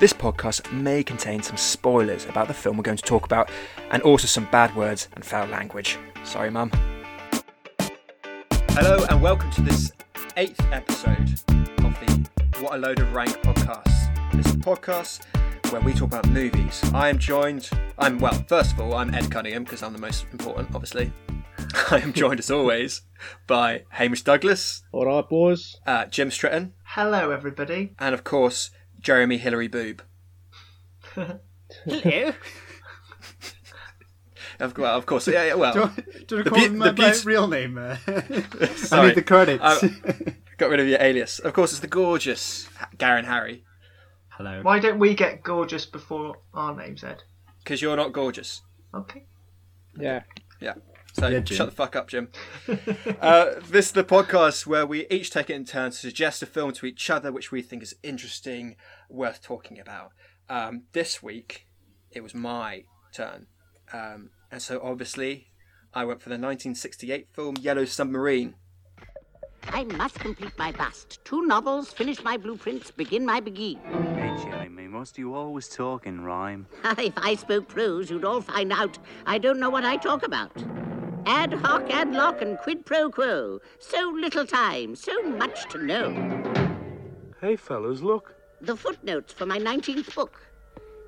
[0.00, 3.50] This podcast may contain some spoilers about the film we're going to talk about,
[3.90, 5.98] and also some bad words and foul language.
[6.24, 6.70] Sorry, Mum.
[8.70, 9.92] Hello, and welcome to this
[10.38, 11.30] eighth episode
[11.84, 12.28] of the
[12.60, 14.32] What a Load of Rank podcast.
[14.32, 15.24] This is a podcast
[15.70, 16.80] where we talk about movies.
[16.94, 20.24] I am joined, I'm, well, first of all, I'm Ed Cunningham because I'm the most
[20.32, 21.12] important, obviously.
[21.90, 23.02] I am joined as always
[23.46, 25.76] by Hamish Douglas, All right, boys.
[25.86, 27.92] uh, Jim Stratton, Hello, everybody.
[27.98, 28.70] and of course,
[29.00, 30.02] Jeremy Hillary Boob.
[31.14, 32.32] Hello.
[34.58, 36.72] Of, well, of course, yeah, yeah well, Do you do you The call beau- him
[36.74, 37.78] the my, my beaut- real name?
[37.78, 37.96] Uh,
[38.92, 39.62] I need the credits.
[39.62, 39.88] Uh,
[40.58, 41.38] got rid of your alias.
[41.38, 42.68] Of course, it's the gorgeous
[42.98, 43.64] Garen Harry,
[44.28, 44.60] Hello.
[44.62, 47.22] Why don't we get gorgeous before our names, Ed?
[47.64, 48.60] because you're not gorgeous.
[48.94, 49.24] Okay.
[49.98, 50.22] Yeah.
[50.60, 50.74] Yeah.
[51.20, 51.56] So Yeah, Jim.
[51.58, 52.28] shut the fuck up, Jim.
[53.20, 56.46] uh, this is the podcast where we each take it in turn to suggest a
[56.46, 58.76] film to each other which we think is interesting,
[59.10, 60.12] worth talking about.
[60.48, 61.66] Um, this week,
[62.10, 63.48] it was my turn.
[63.92, 65.48] Um, and so obviously,
[65.92, 68.54] I went for the 1968 film Yellow Submarine.
[69.64, 71.22] I must complete my bust.
[71.24, 73.78] Two novels, finish my blueprints, begin my begee.
[74.14, 76.66] Hey, Jeremy, must you always talk in rhyme?
[76.98, 80.50] if I spoke prose, you'd all find out I don't know what I talk about.
[81.26, 83.60] Ad hoc, ad loc, and quid pro quo.
[83.78, 86.12] So little time, so much to know.
[87.40, 88.34] Hey, fellas, look.
[88.60, 90.40] The footnotes for my 19th book.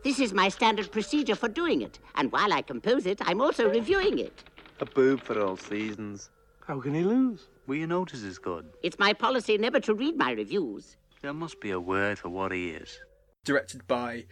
[0.05, 3.70] This is my standard procedure for doing it, and while I compose it, I'm also
[3.70, 4.42] reviewing it.
[4.80, 6.30] A boob for all seasons.
[6.66, 7.48] How can he lose?
[7.66, 8.66] Well, you notice is good.
[8.83, 10.96] It's my policy never to read my reviews.
[11.20, 12.98] There must be a word for what he is.
[13.44, 14.24] directed by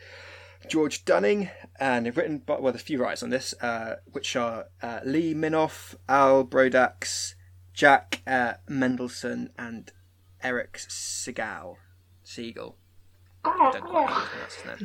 [0.69, 4.66] George Dunning and written by well, there's a few writers on this, uh, which are
[4.83, 7.34] uh, Lee Minoff, Al Brodax,
[7.72, 9.92] Jack uh, Mendelsohn, and
[10.42, 11.77] Erich Segal.
[12.22, 12.77] Siegel.
[13.42, 14.78] I don't quite know how to pronounce his name.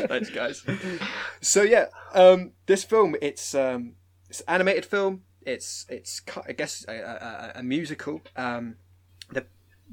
[0.08, 0.64] Thanks, guys.
[1.40, 3.94] So yeah, um, this film it's um,
[4.28, 5.22] it's an animated film.
[5.42, 8.22] It's it's I guess a, a, a musical.
[8.36, 8.76] Um,
[9.30, 9.44] the,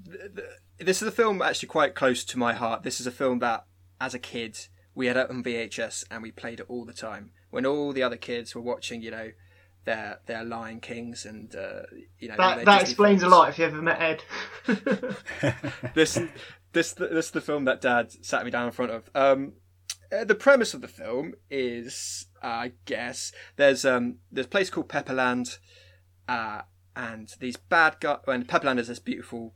[0.02, 0.48] the, the
[0.80, 2.84] this is a film actually quite close to my heart.
[2.84, 3.66] This is a film that,
[4.00, 4.58] as a kid,
[4.96, 7.32] we had it on VHS and we played it all the time.
[7.50, 9.32] When all the other kids were watching, you know,
[9.86, 11.82] their their Lion Kings and uh,
[12.20, 14.24] you know That that Disney explains a lot if you ever met Ed.
[15.96, 16.20] this
[16.74, 19.10] this this is the film that Dad sat me down in front of.
[19.16, 19.54] Um,
[20.12, 24.90] uh, the premise of the film is, I guess, there's um there's a place called
[24.90, 25.58] Pepperland,
[26.28, 26.62] uh,
[26.96, 28.20] and these bad guys.
[28.28, 29.54] And Pepperland is this beautiful,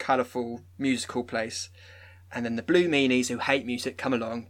[0.00, 1.70] colourful musical place,
[2.32, 4.48] and then the Blue Meanies who hate music come along,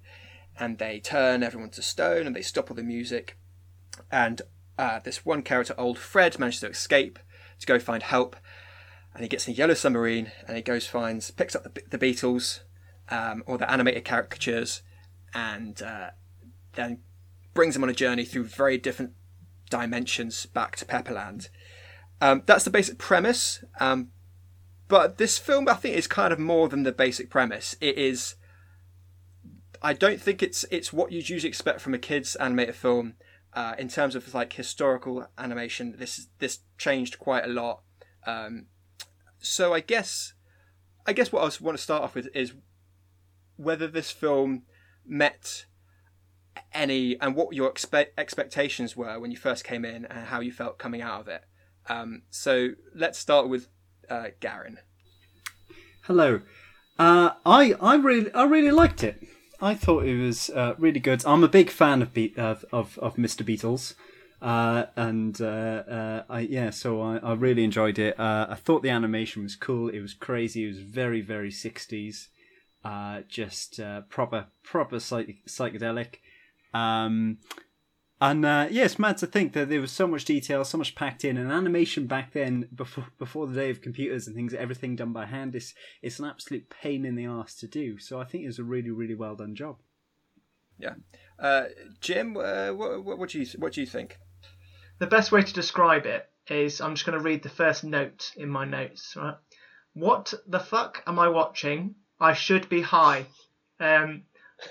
[0.58, 3.36] and they turn everyone to stone and they stop all the music,
[4.10, 4.40] and
[4.78, 7.18] uh, this one character, old Fred, manages to escape
[7.58, 8.34] to go find help.
[9.12, 11.98] And he gets in a yellow submarine and he goes finds picks up the, the
[11.98, 12.60] Beatles
[13.10, 14.82] um, or the animated caricatures
[15.34, 16.10] and uh,
[16.74, 17.00] then
[17.52, 19.12] brings them on a journey through very different
[19.68, 21.48] dimensions back to Pepperland.
[22.20, 24.08] Um, that's the basic premise, um,
[24.90, 27.76] but this film I think is kind of more than the basic premise.
[27.80, 28.34] It is.
[29.80, 33.14] I don't think it's it's what you'd usually expect from a kids animated film.
[33.52, 37.82] Uh, in terms of like historical animation, this this changed quite a lot.
[38.26, 38.66] Um,
[39.38, 40.34] so I guess
[41.06, 42.52] I guess what I want to start off with is
[43.56, 44.64] whether this film
[45.06, 45.66] met
[46.72, 50.50] any and what your expe- expectations were when you first came in and how you
[50.50, 51.42] felt coming out of it.
[51.88, 53.68] Um, so let's start with
[54.10, 54.78] uh, Garen.
[56.02, 56.40] Hello.
[56.98, 59.22] Uh, I I really I really liked it.
[59.60, 61.24] I thought it was uh, really good.
[61.24, 63.42] I'm a big fan of Be- of, of of Mr.
[63.42, 63.94] Beatles,
[64.42, 68.18] uh, and uh, uh, I yeah, so I, I really enjoyed it.
[68.18, 69.88] Uh, I thought the animation was cool.
[69.88, 70.64] It was crazy.
[70.64, 72.28] It was very very 60s,
[72.84, 76.16] uh, just proper proper psych- psychedelic.
[76.74, 77.38] Um,
[78.20, 80.94] and uh, yeah, it's mad to think that there was so much detail, so much
[80.94, 84.94] packed in, and animation back then, before before the day of computers and things, everything
[84.96, 85.54] done by hand.
[85.54, 87.98] It's it's an absolute pain in the ass to do.
[87.98, 89.78] So I think it was a really really well done job.
[90.78, 90.94] Yeah,
[91.38, 91.64] uh,
[92.00, 94.18] Jim, uh, what, what, what do you what do you think?
[94.98, 98.32] The best way to describe it is I'm just going to read the first note
[98.36, 99.14] in my notes.
[99.16, 99.36] Right?
[99.94, 101.94] What the fuck am I watching?
[102.20, 103.26] I should be high.
[103.78, 104.24] Um,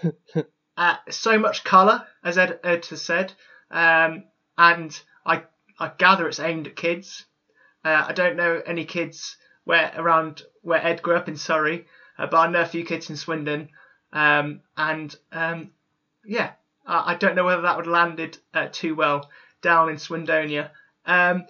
[0.80, 3.34] uh, so much colour, as Ed, Ed has said,
[3.70, 4.24] um,
[4.58, 5.44] and I
[5.78, 7.26] I gather it's aimed at kids.
[7.84, 9.36] Uh, I don't know any kids
[9.66, 11.86] where around where Ed grew up in Surrey,
[12.18, 13.68] uh, but I know a few kids in Swindon,
[14.14, 15.72] um, and um,
[16.24, 16.52] yeah,
[16.88, 19.30] I, I don't know whether that would have landed uh, too well
[19.62, 20.70] down in Swindonia.
[21.06, 21.46] Um,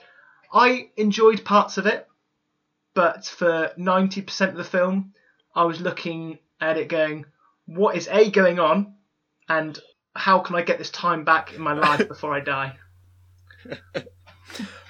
[0.52, 2.08] I enjoyed parts of it,
[2.96, 5.14] but for ninety percent of the film,
[5.54, 7.26] I was looking at it going,
[7.68, 8.96] what is A going on?
[9.50, 9.78] And
[10.16, 12.78] how can I get this time back in my life before I die?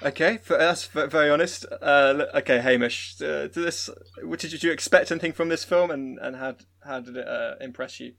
[0.02, 1.66] Okay, for, that's very honest.
[1.82, 3.90] Uh, okay, Hamish, uh, to this,
[4.38, 8.00] did you, expect anything from this film, and and how how did it uh, impress
[8.00, 8.14] you?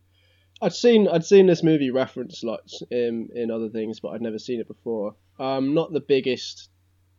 [0.61, 4.37] I'd seen I'd seen this movie referenced lots in in other things, but I'd never
[4.37, 5.15] seen it before.
[5.39, 6.69] I'm not the biggest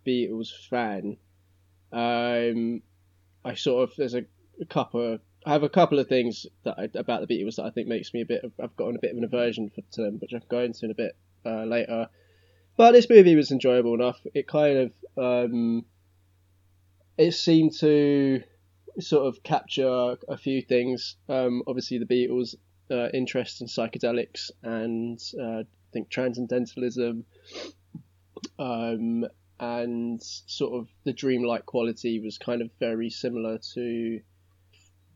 [0.06, 1.16] Beatles fan.
[1.92, 2.82] Um,
[3.44, 4.24] I sort of there's a,
[4.60, 5.18] a couple.
[5.44, 8.14] I have a couple of things that I, about the Beatles that I think makes
[8.14, 8.44] me a bit.
[8.44, 10.84] Of, I've gotten a bit of an aversion for, to them, which I'll go into
[10.84, 12.08] in a bit uh, later.
[12.76, 14.20] But this movie was enjoyable enough.
[14.34, 14.92] It kind of
[15.22, 15.84] um,
[17.18, 18.42] it seemed to
[19.00, 21.16] sort of capture a few things.
[21.28, 22.54] Um, obviously, the Beatles'
[22.90, 27.24] uh, interest in psychedelics and uh, I think transcendentalism,
[28.58, 29.26] um,
[29.60, 34.20] and sort of the dreamlike quality was kind of very similar to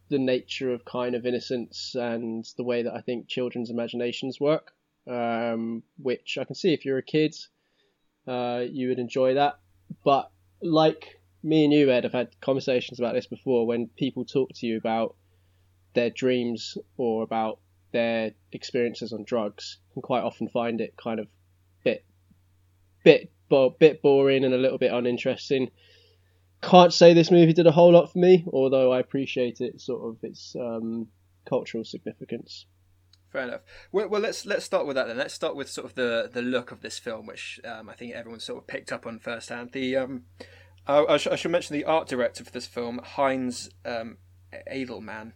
[0.08, 4.73] the nature of kind of innocence and the way that I think children's imaginations work.
[5.08, 7.37] Um, which I can see if you're a kid,
[8.26, 9.61] uh, you would enjoy that.
[10.05, 10.31] But
[10.61, 13.67] like me and you, Ed, have had conversations about this before.
[13.67, 15.14] When people talk to you about
[15.94, 17.61] their dreams or about
[17.93, 21.29] their experiences on drugs, you can quite often find it kind of
[21.85, 22.05] bit,
[23.05, 25.70] bit, bo- bit boring and a little bit uninteresting.
[26.67, 30.03] Can't say this movie did a whole lot for me, although I appreciate it sort
[30.03, 31.07] of its um,
[31.49, 32.67] cultural significance.
[33.31, 33.61] Fair enough.
[33.93, 35.17] Well, well, let's let's start with that then.
[35.17, 38.15] Let's start with sort of the the look of this film, which um, I think
[38.15, 39.71] everyone sort of picked up on firsthand.
[39.73, 40.25] The um,
[40.89, 44.19] I, I, sh- I should mention the art director for this film, Heinz um,
[44.69, 45.35] Edelmann.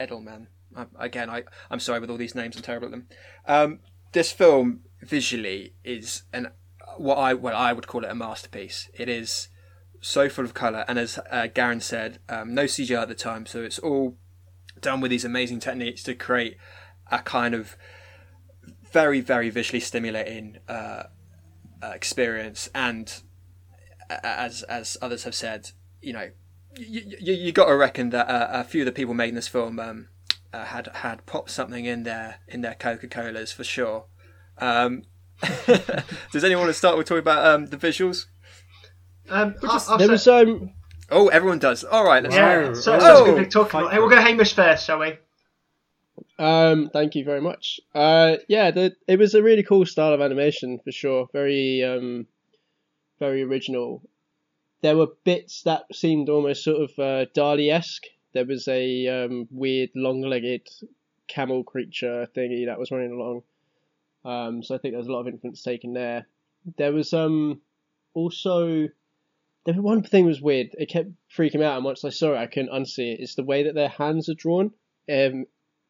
[0.00, 0.46] Edelmann.
[0.74, 2.56] I, again, I I'm sorry with all these names.
[2.56, 3.08] I'm terrible at them.
[3.46, 3.80] Um,
[4.12, 6.48] this film visually is an
[6.96, 8.88] what I well I would call it a masterpiece.
[8.94, 9.48] It is
[10.02, 13.46] so full of color, and as uh, Garen said, um, no CGI at the time,
[13.46, 14.16] so it's all
[14.80, 16.58] done with these amazing techniques to create
[17.10, 17.76] a kind of
[18.90, 21.04] very very visually stimulating uh,
[21.82, 23.22] uh, experience and
[24.10, 25.70] as as others have said
[26.02, 26.30] you know
[26.76, 29.48] you, you, you got to reckon that uh, a few of the people making this
[29.48, 30.08] film um,
[30.52, 34.06] uh, had had popped something in their in their Coca Colas for sure.
[34.58, 35.02] Um,
[35.66, 38.26] does anyone want to start with talking about um, the visuals?
[39.28, 40.72] Um, I'll- I'll There say- was um
[41.10, 41.84] Oh, everyone does.
[41.84, 42.72] All right, let's yeah, Wow.
[42.74, 43.92] so Oh, that's good to talk about.
[43.92, 45.12] Hey, we'll go Hamish first, shall we?
[46.38, 47.80] Um, thank you very much.
[47.94, 51.28] Uh, yeah, the, it was a really cool style of animation for sure.
[51.32, 52.26] Very, um,
[53.18, 54.02] very original.
[54.80, 58.04] There were bits that seemed almost sort of uh, Dali-esque.
[58.32, 60.66] There was a um, weird long-legged
[61.28, 63.42] camel creature thingy that was running along.
[64.24, 66.26] Um, so I think there's a lot of influence taken there.
[66.78, 67.60] There was um,
[68.14, 68.88] also
[69.66, 70.70] was one thing was weird.
[70.78, 73.20] It kept freaking me out, and once I saw it, I couldn't unsee it.
[73.20, 74.72] It's the way that their hands are drawn.
[75.10, 75.46] Um,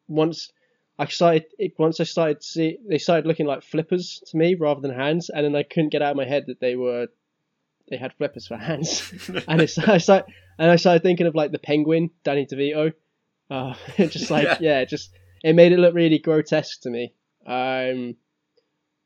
[0.07, 0.51] once
[0.99, 4.55] I started, it, once I started to see, they started looking like flippers to me
[4.55, 7.07] rather than hands, and then I couldn't get out of my head that they were,
[7.89, 9.11] they had flippers for hands,
[9.47, 12.93] and it's I started, and I started thinking of like the penguin, Danny DeVito,
[13.49, 14.79] uh, just like Yeah.
[14.79, 14.85] yeah.
[14.85, 15.11] just
[15.43, 17.13] it made it look really grotesque to me.
[17.45, 18.15] Um,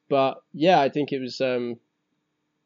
[0.10, 1.78] but yeah, I think it was um,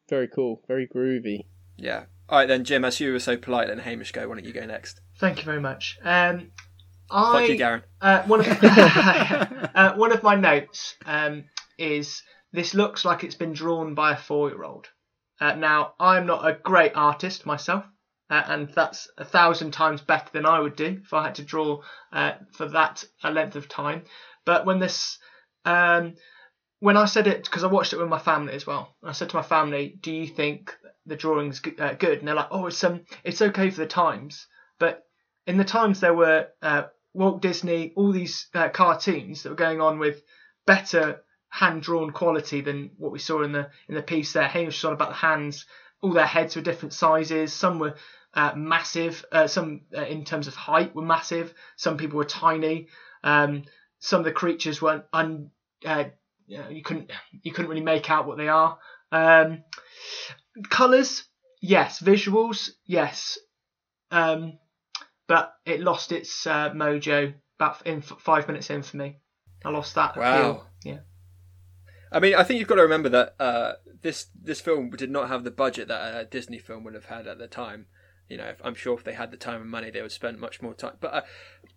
[0.08, 1.44] very cool, very groovy.
[1.76, 2.04] Yeah.
[2.28, 2.84] All right then, Jim.
[2.84, 4.28] As you were so polite, then Hamish, go.
[4.28, 5.00] Why don't you go next?
[5.18, 5.98] Thank you very much.
[6.02, 6.50] Um,
[7.10, 7.82] I Fuck you, Garen.
[8.00, 8.46] Uh, one of
[9.74, 11.44] uh, one of my notes um,
[11.78, 14.88] is this looks like it's been drawn by a four-year-old.
[15.40, 17.84] Uh, now I'm not a great artist myself,
[18.30, 21.42] uh, and that's a thousand times better than I would do if I had to
[21.42, 21.82] draw
[22.12, 24.04] uh, for that a length of time.
[24.44, 25.18] But when this,
[25.64, 26.14] um,
[26.80, 29.30] when I said it, because I watched it with my family as well, I said
[29.30, 30.74] to my family, "Do you think
[31.06, 34.46] the drawing's uh, good?" And they're like, "Oh, it's um, it's okay for the times."
[34.78, 35.04] But
[35.46, 39.80] in the times there were uh, Walt Disney, all these uh, cartoons that were going
[39.80, 40.22] on with
[40.66, 44.48] better hand drawn quality than what we saw in the in the piece there.
[44.48, 45.66] Hamish was on about the hands.
[46.00, 47.52] All their heads were different sizes.
[47.52, 47.94] Some were
[48.34, 49.24] uh, massive.
[49.30, 51.52] Uh, some uh, in terms of height were massive.
[51.76, 52.88] Some people were tiny.
[53.22, 53.64] Um,
[53.98, 55.50] some of the creatures weren't un.
[55.84, 56.04] Uh,
[56.46, 58.78] you, you couldn't you couldn't really make out what they are.
[59.12, 59.64] Um,
[60.68, 61.24] colors,
[61.60, 62.00] yes.
[62.00, 63.38] Visuals, yes.
[64.10, 64.58] Um,
[65.26, 69.18] but it lost its uh, mojo about in f- five minutes in for me.
[69.64, 70.32] I lost that Wow.
[70.32, 70.66] appeal.
[70.84, 70.98] Yeah.
[72.10, 75.28] I mean, I think you've got to remember that uh, this this film did not
[75.28, 77.86] have the budget that a Disney film would have had at the time.
[78.28, 80.38] You know, if, I'm sure if they had the time and money, they would spend
[80.38, 80.96] much more time.
[81.00, 81.20] But uh,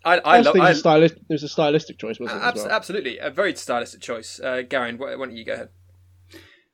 [0.04, 0.54] I, I, I, love.
[0.54, 2.44] think I, it was, a stylistic, it a stylistic choice, wasn't it?
[2.44, 2.72] as abs- well?
[2.72, 4.40] absolutely, a very stylistic choice.
[4.40, 5.70] Uh, Garen, why, why don't you go ahead?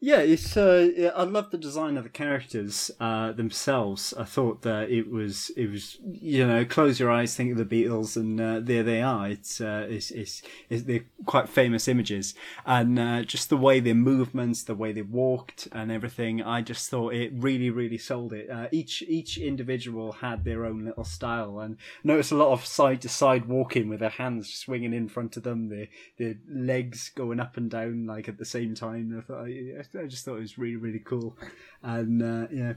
[0.03, 0.57] Yeah, it's.
[0.57, 4.15] Uh, I love the design of the characters uh, themselves.
[4.17, 7.83] I thought that it was, it was, you know, close your eyes, think of the
[7.85, 9.29] Beatles, and uh, there they are.
[9.29, 10.41] It's, uh, it's, it's,
[10.71, 12.33] it's, they're quite famous images,
[12.65, 16.41] and uh, just the way their movements, the way they walked, and everything.
[16.41, 18.49] I just thought it really, really sold it.
[18.49, 23.01] Uh, each, each individual had their own little style, and notice a lot of side
[23.03, 27.39] to side walking with their hands swinging in front of them, their, their legs going
[27.39, 29.15] up and down like at the same time.
[29.15, 29.45] I thought.
[29.45, 31.37] I, I just thought it was really really cool,
[31.83, 32.73] and uh, yeah,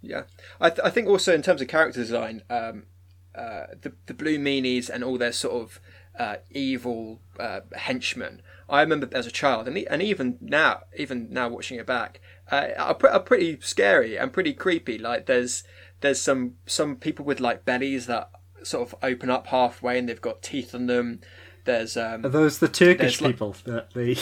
[0.00, 0.22] yeah.
[0.60, 2.84] I, th- I think also in terms of character design, um,
[3.34, 5.80] uh, the the Blue Meanies and all their sort of
[6.18, 8.42] uh, evil uh, henchmen.
[8.68, 12.68] I remember as a child, and and even now, even now watching it back, uh,
[12.78, 14.98] are, are pretty scary and pretty creepy.
[14.98, 15.64] Like there's
[16.00, 18.30] there's some some people with like bellies that
[18.62, 21.20] sort of open up halfway and they've got teeth on them.
[21.64, 24.16] There's um, are those the Turkish like- people that they?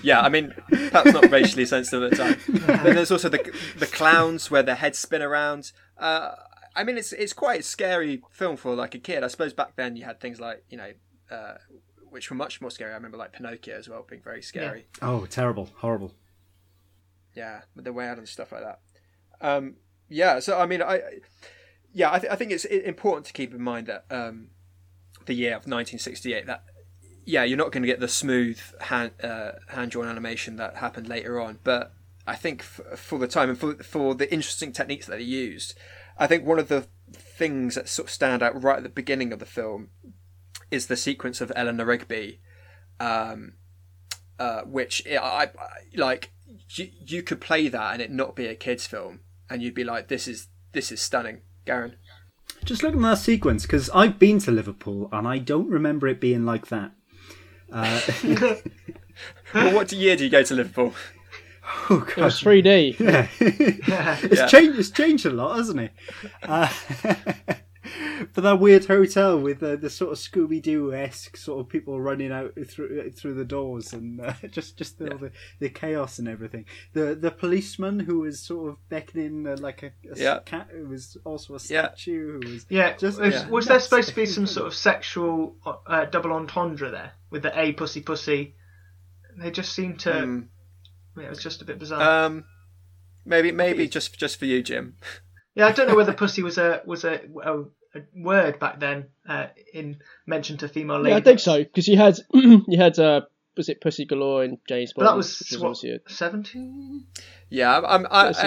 [0.02, 2.82] yeah, I mean, perhaps not racially sensitive at the time.
[2.84, 3.38] Then there's also the
[3.78, 5.70] the clowns where their heads spin around.
[5.96, 6.32] Uh,
[6.74, 9.22] I mean, it's it's quite a scary film for like a kid.
[9.22, 10.90] I suppose back then you had things like you know,
[11.30, 11.54] uh,
[12.08, 12.90] which were much more scary.
[12.90, 14.86] I remember like Pinocchio as well being very scary.
[15.02, 16.14] oh, terrible, horrible.
[17.34, 18.80] Yeah, with the way out and stuff like that.
[19.40, 19.76] Um,
[20.08, 21.00] yeah, so I mean, I
[21.92, 24.48] yeah, I, th- I think it's important to keep in mind that um,
[25.26, 26.64] the year of 1968 that
[27.24, 31.08] yeah, you're not going to get the smooth hand uh, hand drawn animation that happened
[31.08, 31.92] later on, but
[32.26, 35.74] I think f- for the time and for for the interesting techniques that they used,
[36.18, 39.32] I think one of the things that sort of stand out right at the beginning
[39.32, 39.90] of the film
[40.70, 42.40] is the sequence of Eleanor Rigby,
[42.98, 43.54] um,
[44.38, 45.48] uh, which I, I
[45.96, 46.32] like
[46.70, 49.84] you, you could play that and it not be a kids film, and you'd be
[49.84, 51.96] like, this is this is stunning, Garen.
[52.64, 56.20] Just look at that sequence because I've been to Liverpool and I don't remember it
[56.20, 56.92] being like that.
[57.72, 58.00] Uh,
[59.54, 60.94] well, what year do you go to Liverpool?
[61.88, 62.98] oh It was god, 3D.
[62.98, 63.28] yeah.
[64.22, 64.46] it's Yeah.
[64.46, 64.78] changed.
[64.78, 65.92] It's changed a lot, hasn't it?
[66.42, 66.68] Uh,
[68.34, 72.00] but that weird hotel with uh, the sort of Scooby Doo esque sort of people
[72.00, 76.28] running out through through the doors and uh, just just the, the the chaos and
[76.28, 76.64] everything.
[76.92, 80.38] The the policeman who was sort of beckoning uh, like a, a Yeah.
[80.44, 81.88] cat who was also a Yeah.
[81.88, 83.48] statue who was Yeah, Just- was, yeah.
[83.48, 85.56] was there supposed to be some sort of sexual
[85.86, 88.54] uh, double entendre there with the a pussy pussy?
[89.38, 90.12] They just seemed to.
[90.12, 90.40] Hmm.
[91.20, 92.26] It was just a bit bizarre.
[92.26, 92.44] Um,
[93.24, 94.96] maybe maybe just just for you, Jim.
[95.54, 99.06] yeah, I don't know whether pussy was a was a, a, a word back then
[99.28, 101.10] uh, in mention to female lady.
[101.10, 103.22] Yeah, I think so because you had you had uh,
[103.56, 105.04] was it Pussy Galore and James Bond?
[105.04, 107.06] But that was, which was what obviously seventeen.
[107.48, 108.44] Yeah, I'm, I'm, I,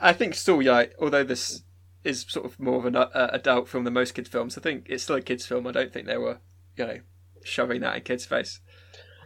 [0.00, 0.84] I, think still, yeah.
[1.00, 1.62] Although this
[2.04, 4.86] is sort of more of an uh, adult film than most kids' films, I think
[4.88, 5.66] it's still a kids' film.
[5.66, 6.38] I don't think they were,
[6.76, 6.98] you know,
[7.44, 8.60] shoving that in kids' face.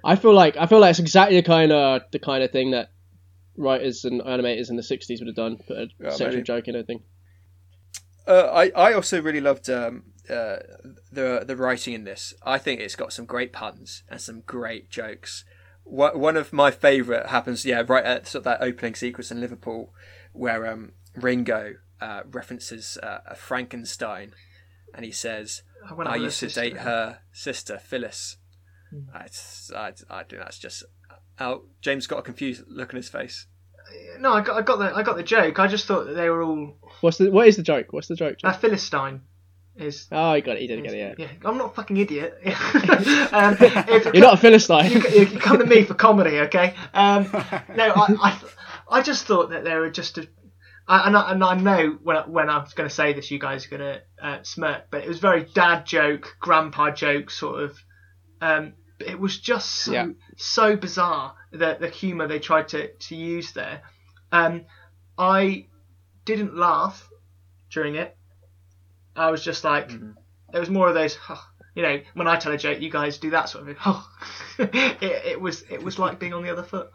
[0.04, 2.70] I feel like I feel like it's exactly the kind of the kind of thing
[2.70, 2.92] that
[3.56, 6.42] writers and animators in the '60s would have done, put a Yeah, sexual maybe.
[6.42, 6.98] joke in everything.
[6.98, 7.02] Uh,
[8.34, 10.56] I I also really loved um, uh,
[11.10, 12.34] the the writing in this.
[12.42, 15.44] I think it's got some great puns and some great jokes.
[15.84, 19.92] One of my favourite happens, yeah, right at sort of that opening sequence in Liverpool,
[20.32, 24.32] where um, Ringo uh, references uh, a Frankenstein,
[24.94, 28.36] and he says, I, I used to sister date her sister Phyllis.
[28.90, 29.16] Hmm.
[29.24, 30.84] It's, I, I think that's just.
[31.40, 33.46] Oh, James got a confused look on his face.
[34.18, 35.58] No, I got, I got the I got the joke.
[35.58, 36.76] I just thought that they were all.
[37.00, 37.86] What's the what is the joke?
[37.92, 38.36] What's the joke?
[38.44, 39.22] A Philistine
[39.76, 40.06] is.
[40.12, 40.62] Oh, you got it.
[40.62, 41.18] You didn't get it.
[41.18, 41.26] Yeah.
[41.26, 42.34] Yeah, I'm not a fucking idiot.
[42.44, 44.90] um, if- You're not a philistine.
[44.90, 46.74] you, you come to me for comedy, okay?
[46.92, 47.24] Um,
[47.74, 48.40] no, I, I,
[48.90, 50.28] I just thought that they were just a.
[50.86, 53.38] I, and, I, and I know when I, when I'm going to say this, you
[53.38, 57.62] guys are going to uh, smirk, but it was very dad joke, grandpa joke sort
[57.62, 57.78] of.
[58.40, 60.06] Um, it was just so Yeah.
[60.36, 63.82] so bizarre the the humour they tried to to use there.
[64.32, 64.66] Um,
[65.18, 65.66] I
[66.24, 67.08] didn't laugh
[67.70, 68.16] during it.
[69.16, 69.90] I was just like,
[70.52, 71.18] there was more of those.
[71.74, 74.68] you know, when I tell a joke, you guys do that sort of thing.
[75.02, 76.90] it, it was it was like being on the other foot.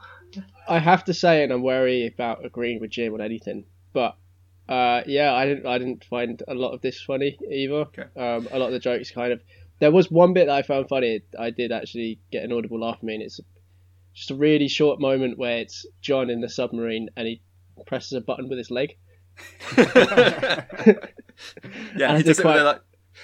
[0.67, 4.15] I have to say, and I'm wary about agreeing with Jim on anything, but
[4.67, 7.85] uh, yeah, I didn't I didn't find a lot of this funny either.
[8.15, 9.41] Um, a lot of the jokes kind of.
[9.79, 11.21] There was one bit that I found funny.
[11.37, 13.39] I did actually get an audible laugh from me, And it's
[14.13, 17.41] just a really short moment where it's John in the submarine and he
[17.85, 18.95] presses a button with his leg.
[21.97, 22.81] Yeah, he does it quite- with a, like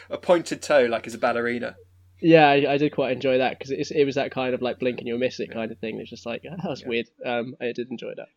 [0.10, 1.76] a pointed toe, like as a ballerina.
[2.22, 4.80] Yeah, I, I did quite enjoy that because it, it was that kind of like
[4.80, 6.00] blink and you'll miss it kind of thing.
[6.00, 7.08] It's just like, oh, that was weird.
[7.26, 8.28] Um, I did enjoy that.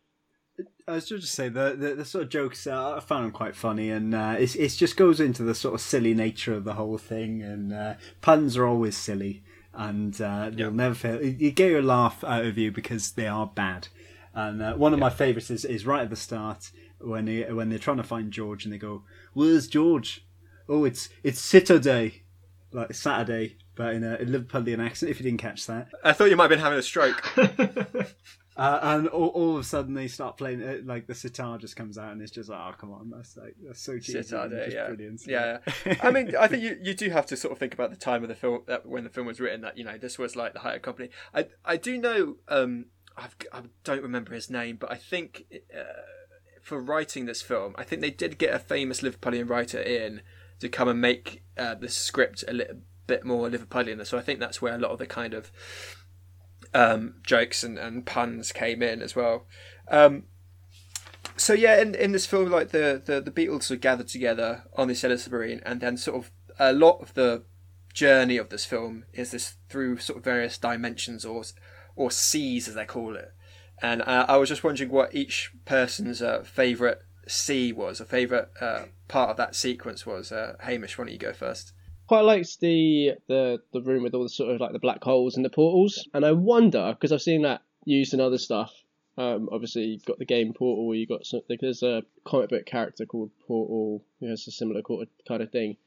[0.87, 3.31] I was just to say the, the the sort of jokes uh, I found them
[3.31, 6.63] quite funny, and uh, it's it just goes into the sort of silly nature of
[6.63, 9.43] the whole thing, and uh, puns are always silly,
[9.73, 11.23] and uh, they'll never fail.
[11.23, 13.87] You get your laugh out of you because they are bad.
[14.33, 17.69] And uh, one of my favourites is, is right at the start when they, when
[17.69, 20.25] they're trying to find George and they go, "Where's George?
[20.69, 22.23] Oh, it's it's Saturday,
[22.71, 26.35] like Saturday." But in a Liverpudlian accent, if you didn't catch that, I thought you
[26.35, 27.23] might have been having a stroke.
[28.57, 31.75] uh, and all, all of a sudden they start playing uh, like the sitar just
[31.75, 34.31] comes out and it's just like, oh come on, that's like that's so cheesy, just
[34.31, 34.87] yeah.
[34.87, 35.21] brilliant.
[35.27, 35.57] yeah.
[36.01, 38.23] I mean, I think you, you do have to sort of think about the time
[38.23, 39.61] of the film that when the film was written.
[39.61, 41.09] That you know this was like the height of company.
[41.33, 42.37] I I do know.
[42.47, 42.85] Um,
[43.17, 45.83] I've, I don't remember his name, but I think uh,
[46.61, 50.21] for writing this film, I think they did get a famous Liverpudlian writer in
[50.59, 54.05] to come and make uh, the script a little bit more Liverpudlian.
[54.05, 55.51] So I think that's where a lot of the kind of
[56.75, 59.47] um, jokes and, and puns came in as well.
[59.89, 60.23] Um,
[61.37, 64.87] so yeah, in, in this film, like the, the, the Beatles are gathered together on
[64.87, 67.43] this yellow submarine, and then sort of a lot of the
[67.93, 71.43] journey of this film is this through sort of various dimensions or
[71.95, 73.31] or seas as they call it.
[73.81, 78.49] And uh, I was just wondering what each person's uh, favorite sea was, a favorite
[78.59, 80.31] uh, part of that sequence was.
[80.31, 81.73] Uh, Hamish, why don't you go first?
[82.07, 85.35] Quite liked the the the room with all the sort of like the black holes
[85.35, 88.73] and the portals, and I wonder because I've seen that used in other stuff.
[89.17, 90.93] Um, obviously, you've got the game Portal.
[90.93, 94.81] You got some, there's a comic book character called Portal who has a similar
[95.27, 95.77] kind of thing,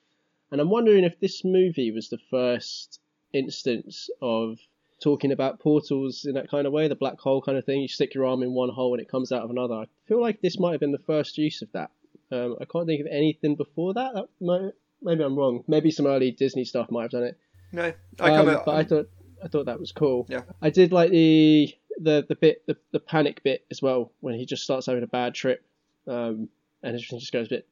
[0.50, 3.00] and I'm wondering if this movie was the first
[3.32, 4.58] instance of
[5.02, 7.80] talking about portals in that kind of way, the black hole kind of thing.
[7.80, 9.75] You stick your arm in one hole and it comes out of another.
[9.75, 11.90] I feel like this might have been the first use of that.
[12.32, 14.14] Um, I can't think of anything before that.
[14.14, 14.72] That might
[15.02, 15.64] maybe I'm wrong.
[15.69, 17.38] Maybe some early Disney stuff might have done it.
[17.73, 18.64] No, I come Um, out.
[18.67, 19.09] but I thought
[19.45, 20.26] I thought that was cool.
[20.28, 20.43] Yeah.
[20.62, 24.47] I did like the the the bit the, the panic bit as well when he
[24.47, 25.64] just starts having a bad trip,
[26.07, 26.49] um,
[26.83, 27.69] and everything just goes a bit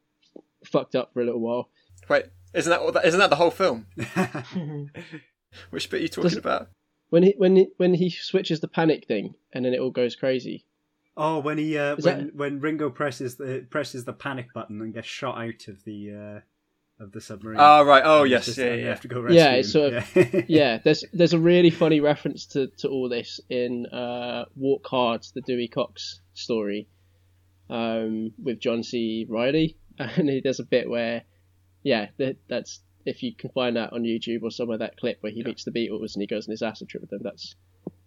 [0.65, 1.69] fucked up for a little while.
[2.09, 3.87] Wait, isn't that what that, isn't that the whole film?
[5.71, 6.69] Which bit are you talking Does- about?
[7.11, 10.17] When he when he, when he switches the panic thing and then it all goes
[10.17, 10.65] crazy.
[11.17, 14.93] Oh, when he uh, when that- when Ringo presses the presses the panic button and
[14.93, 16.41] gets shot out of the uh,
[16.99, 17.59] of the submarine.
[17.61, 18.03] Oh right.
[18.05, 18.47] Oh And yes.
[18.47, 18.65] just- Yeah.
[18.67, 18.89] and you Yeah.
[18.91, 20.43] have to go rescue Yeah, it's sort of- Yeah.
[20.49, 25.25] Yeah, there's there's a really funny reference to, to all this in uh, Walk Hard,
[25.35, 26.89] the Dewey Cox story,
[27.69, 29.27] um, with John C.
[29.29, 31.23] Reilly, and he does a bit where,
[31.83, 35.33] yeah, that, that's if you can find that on YouTube or somewhere that clip where
[35.33, 37.21] he meets the Beatles and he goes on his acid trip with them.
[37.23, 37.55] That's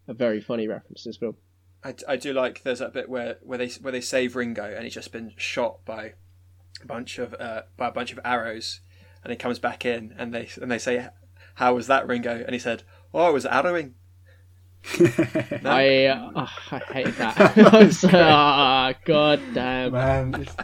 [0.07, 1.35] a very funny reference to this film.
[1.83, 4.83] I, I do like there's that bit where, where they where they save Ringo and
[4.83, 6.11] he's just been shot by a
[6.87, 8.81] bunch of uh, by a bunch of arrows
[9.23, 11.07] and he comes back in and they and they say
[11.55, 13.95] how was that Ringo and he said oh it was arrowing
[14.99, 15.09] No?
[15.65, 17.57] I uh, oh, I hated that.
[17.73, 19.91] I was, ah, God damn.
[19.91, 20.55] Man, it's-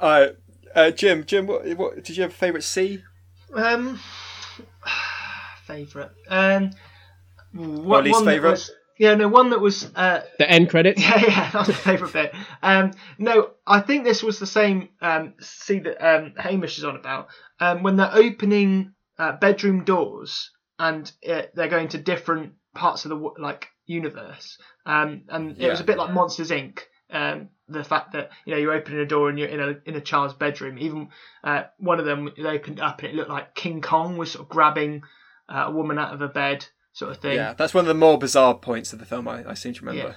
[0.00, 0.28] uh,
[0.74, 3.02] uh, Jim Jim what, what did you have a favourite sea
[3.54, 3.98] Um,
[5.64, 6.10] favorite.
[6.28, 6.70] Um,
[7.52, 8.52] what, least favourite?
[8.52, 9.90] was- yeah, no, one that was.
[9.94, 11.00] Uh, The end credits.
[11.02, 12.34] yeah, yeah, that's my favourite bit.
[12.62, 16.96] Um, no, I think this was the same um, scene that um, Hamish is on
[16.96, 17.28] about.
[17.60, 23.10] Um, when they're opening uh, bedroom doors and uh, they're going to different parts of
[23.10, 26.80] the like universe, um, and it was a bit like Monsters Inc.
[27.10, 29.94] Um, the fact that you know you're opening a door and you're in a in
[29.94, 30.78] a child's bedroom.
[30.78, 31.08] Even
[31.42, 34.44] uh, one of them they opened up and it looked like King Kong was sort
[34.44, 35.02] of grabbing
[35.48, 36.66] uh, a woman out of a bed,
[36.98, 37.34] sort of thing.
[37.36, 39.84] yeah that's one of the more bizarre points of the film I, I seem to
[39.84, 40.16] remember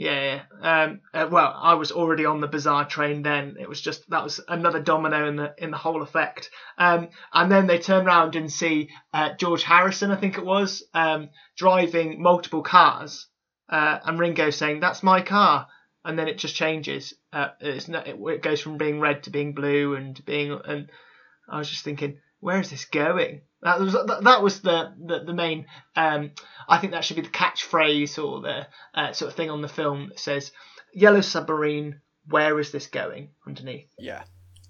[0.00, 0.82] Yeah, yeah.
[0.84, 3.56] Um, uh, well, I was already on the bizarre train then.
[3.60, 6.50] It was just that was another domino in the in the whole effect.
[6.78, 10.84] Um, and then they turn around and see uh, George Harrison, I think it was,
[10.94, 13.26] um, driving multiple cars,
[13.68, 15.66] uh, and Ringo saying, "That's my car."
[16.04, 17.14] And then it just changes.
[17.32, 20.56] Uh, it's not, it, it goes from being red to being blue and being.
[20.64, 20.90] And
[21.50, 23.42] I was just thinking, where is this going?
[23.62, 25.66] That was that, that was the, the the main.
[25.96, 26.32] Um,
[26.68, 29.68] I think that should be the catchphrase or the uh, sort of thing on the
[29.68, 30.52] film that says
[30.92, 33.30] "Yellow Submarine." Where is this going?
[33.46, 34.24] Underneath, yeah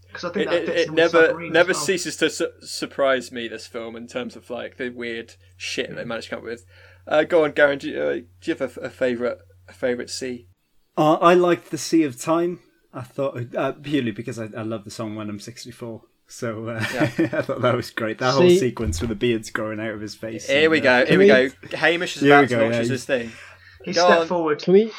[0.09, 1.81] because I think it, that it, fits it in never never well.
[1.81, 6.05] ceases to su- surprise me this film in terms of like the weird shit they
[6.05, 6.65] managed to come up with.
[7.07, 7.79] Uh, go on, Garen.
[7.79, 10.49] Do you, uh, do you have a, a favorite a favorite sea?
[10.97, 12.61] Uh, I liked the Sea of Time.
[12.93, 16.03] I thought uh, purely because I, I love the song when I'm 64.
[16.31, 17.07] So uh, I
[17.43, 18.19] thought that was great.
[18.19, 20.47] That whole sequence with the beards growing out of his face.
[20.47, 20.93] Here we go.
[21.03, 21.77] uh, Here we we- go.
[21.77, 22.83] Hamish is about we to go, launch yeah.
[22.83, 23.33] his thing.
[23.85, 24.27] He Go stepped on.
[24.27, 24.63] forward.
[24.63, 24.93] Can we?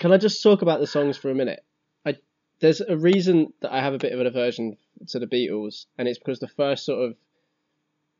[0.00, 1.64] Can I just talk about the songs for a minute?
[2.04, 2.16] I
[2.60, 4.76] there's a reason that I have a bit of an aversion
[5.08, 7.16] to the Beatles, and it's because the first sort of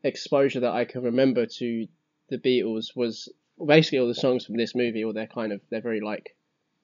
[0.02, 1.86] exposure that I can remember to
[2.30, 3.28] the Beatles was
[3.64, 6.34] basically all the songs from this movie, or they're kind of they're very like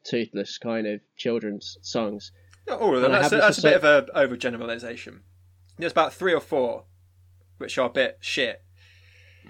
[0.05, 2.33] toothless kind of children's songs.
[2.69, 3.13] Not all of them.
[3.13, 5.21] And That's, a, that's a bit of a overgeneralization.
[5.79, 6.85] There's about three or four.
[7.59, 8.63] which are a bit shit.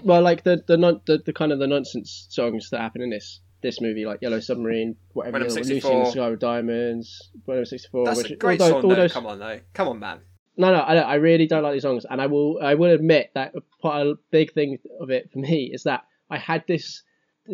[0.05, 3.11] Well, like the the, non, the the kind of the nonsense songs that happen in
[3.11, 5.91] this this movie, like Yellow Submarine, whatever, When I'm the other one, 64.
[5.91, 8.05] Lucy in the Sky with Diamonds, When I'm 64.
[8.05, 8.95] That's which, a great although- song, though.
[8.95, 9.61] those- Come on, though.
[9.73, 10.21] Come on, man.
[10.59, 13.31] No, no, I, I really don't like these songs, and I will I will admit
[13.35, 17.03] that a big thing of it for me is that I had this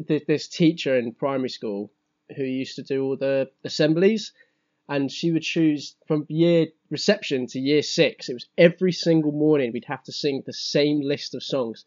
[0.09, 1.91] th- this teacher in primary school
[2.37, 4.33] who used to do all the assemblies,
[4.89, 8.29] and she would choose from year reception to year six.
[8.29, 11.85] It was every single morning we'd have to sing the same list of songs,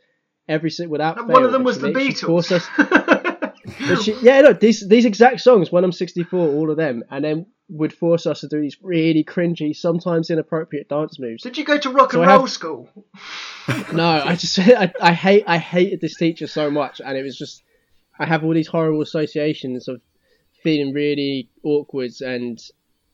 [0.48, 1.34] every si- without And fail.
[1.34, 1.92] one of them was the
[2.26, 3.52] forced us- Beatles.
[4.04, 7.46] she, yeah, no, these these exact songs, when I'm 64, all of them, and then
[7.68, 11.42] would force us to do these really cringy, sometimes inappropriate dance moves.
[11.42, 12.90] Did you go to rock and So I roll have- school?
[13.92, 17.36] No, I just I, I hate I hated this teacher so much, and it was
[17.38, 17.64] just
[18.20, 20.02] I have all these horrible associations of
[20.62, 22.60] feeling really awkward and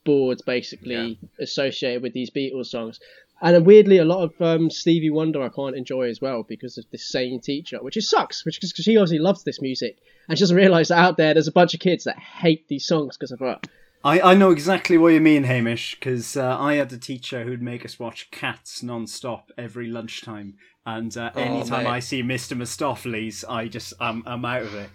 [0.03, 2.99] bored, basically associated with these Beatles songs.
[3.41, 6.85] And weirdly, a lot of um, Stevie Wonder I can't enjoy as well because of
[6.91, 8.45] this same teacher, which is sucks.
[8.45, 9.97] Which because she obviously loves this music
[10.29, 12.85] and she doesn't realise that out there there's a bunch of kids that hate these
[12.85, 13.59] songs because of her.
[14.03, 17.61] I, I know exactly what you mean, Hamish, because uh, I had a teacher who'd
[17.61, 21.89] make us watch Cats non-stop every lunchtime, and uh, anytime mate.
[21.89, 22.57] I see Mr.
[22.57, 24.89] Mistoffelees, I just I'm I'm out of it.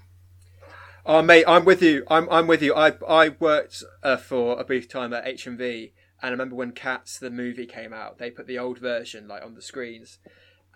[1.09, 2.05] Oh, mate, I'm with you.
[2.09, 2.75] I'm I'm with you.
[2.75, 7.21] I I worked uh, for a brief time at HMV, and I remember when Cats
[7.21, 10.19] the movie came out, they put the old version like on the screens,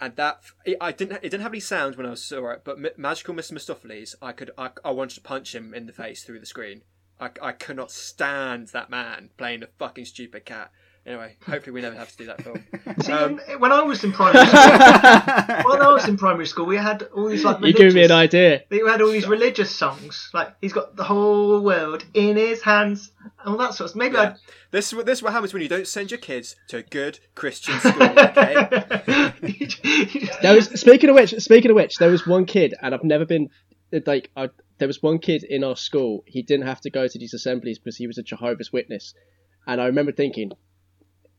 [0.00, 2.76] and that it, I didn't it didn't have any sound when I saw it, but
[2.76, 3.54] M- Magical Mr.
[3.54, 6.82] Mistoffelees, I could I, I wanted to punch him in the face through the screen.
[7.18, 10.70] I I could not stand that man playing a fucking stupid cat.
[11.06, 12.62] Anyway, hopefully we never have to do that film.
[13.02, 16.76] See, Um, when I was in primary school, when I was in primary school, we
[16.76, 17.80] had all these like You religious.
[17.80, 18.62] give me an idea.
[18.70, 23.10] We had all these religious songs, like he's got the whole world in his hands,
[23.22, 23.96] and all that sort of.
[23.96, 24.34] Maybe Yeah.
[24.72, 26.82] This is what this is what happens when you don't send your kids to a
[26.82, 28.02] good Christian school.
[28.02, 29.32] Okay.
[30.42, 33.24] There was speaking of which, speaking of which, there was one kid, and I've never
[33.24, 33.48] been
[34.06, 36.24] like I, there was one kid in our school.
[36.26, 39.14] He didn't have to go to these assemblies because he was a Jehovah's Witness,
[39.66, 40.52] and I remember thinking,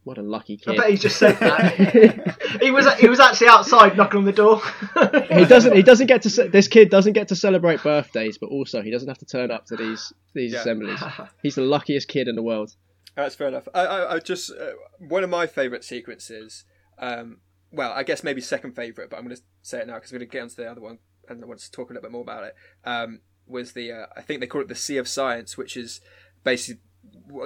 [0.04, 0.74] what a lucky kid!
[0.74, 2.38] I bet he just said that.
[2.62, 4.62] he was he was actually outside knocking on the door.
[5.30, 5.76] he doesn't.
[5.76, 6.50] He doesn't get to.
[6.50, 9.66] This kid doesn't get to celebrate birthdays, but also he doesn't have to turn up
[9.68, 10.60] to these these Yeah.
[10.62, 11.00] assemblies.
[11.44, 12.76] He's the luckiest kid in the world.
[13.16, 13.68] That's fair enough.
[13.74, 16.66] I, I, I just uh, one of my favourite sequences.
[16.98, 17.40] Um,
[17.72, 20.18] well, I guess maybe second favourite, but I'm going to say it now because I'm
[20.18, 22.12] going to get onto the other one and I want to talk a little bit
[22.12, 22.56] more about it.
[22.84, 26.02] Um, was the uh, I think they call it the Sea of Science, which is
[26.44, 26.91] basically what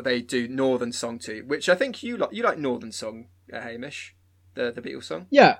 [0.03, 2.33] they do Northern Song to, which I think you like.
[2.33, 4.15] You like Northern Song, uh, Hamish,
[4.55, 5.27] the the Beatles song.
[5.29, 5.57] Yeah.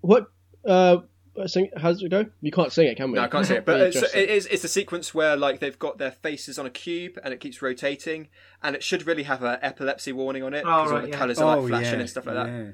[0.00, 0.26] What?
[0.64, 0.98] Uh,
[1.46, 2.26] sing, how does it go?
[2.40, 3.16] You can't sing it, can we?
[3.16, 5.78] No, I can't see it, but it's, it is, it's a sequence where like they've
[5.78, 8.28] got their faces on a cube and it keeps rotating,
[8.62, 11.08] and it should really have an epilepsy warning on it Oh, because all right, the
[11.10, 11.16] yeah.
[11.18, 12.46] colours are like flashing and stuff like that.
[12.48, 12.70] yeah.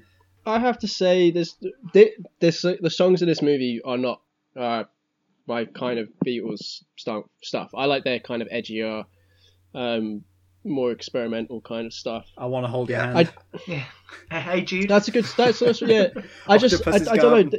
[0.46, 1.56] I have to say this
[1.92, 4.20] thi- this the songs in this movie are not
[4.56, 4.84] uh,
[5.46, 7.70] my kind of Beatles stu- stuff.
[7.74, 9.04] I like their kind of edgier,
[9.74, 10.24] um,
[10.64, 12.26] more experimental kind of stuff.
[12.38, 13.12] I want to hold your Yeah.
[13.12, 13.32] hand.
[13.66, 13.84] yeah.
[14.30, 14.88] Hey Jude.
[14.88, 15.24] That's a good.
[15.36, 16.08] That's, that's yeah.
[16.46, 17.58] I just I, I don't know.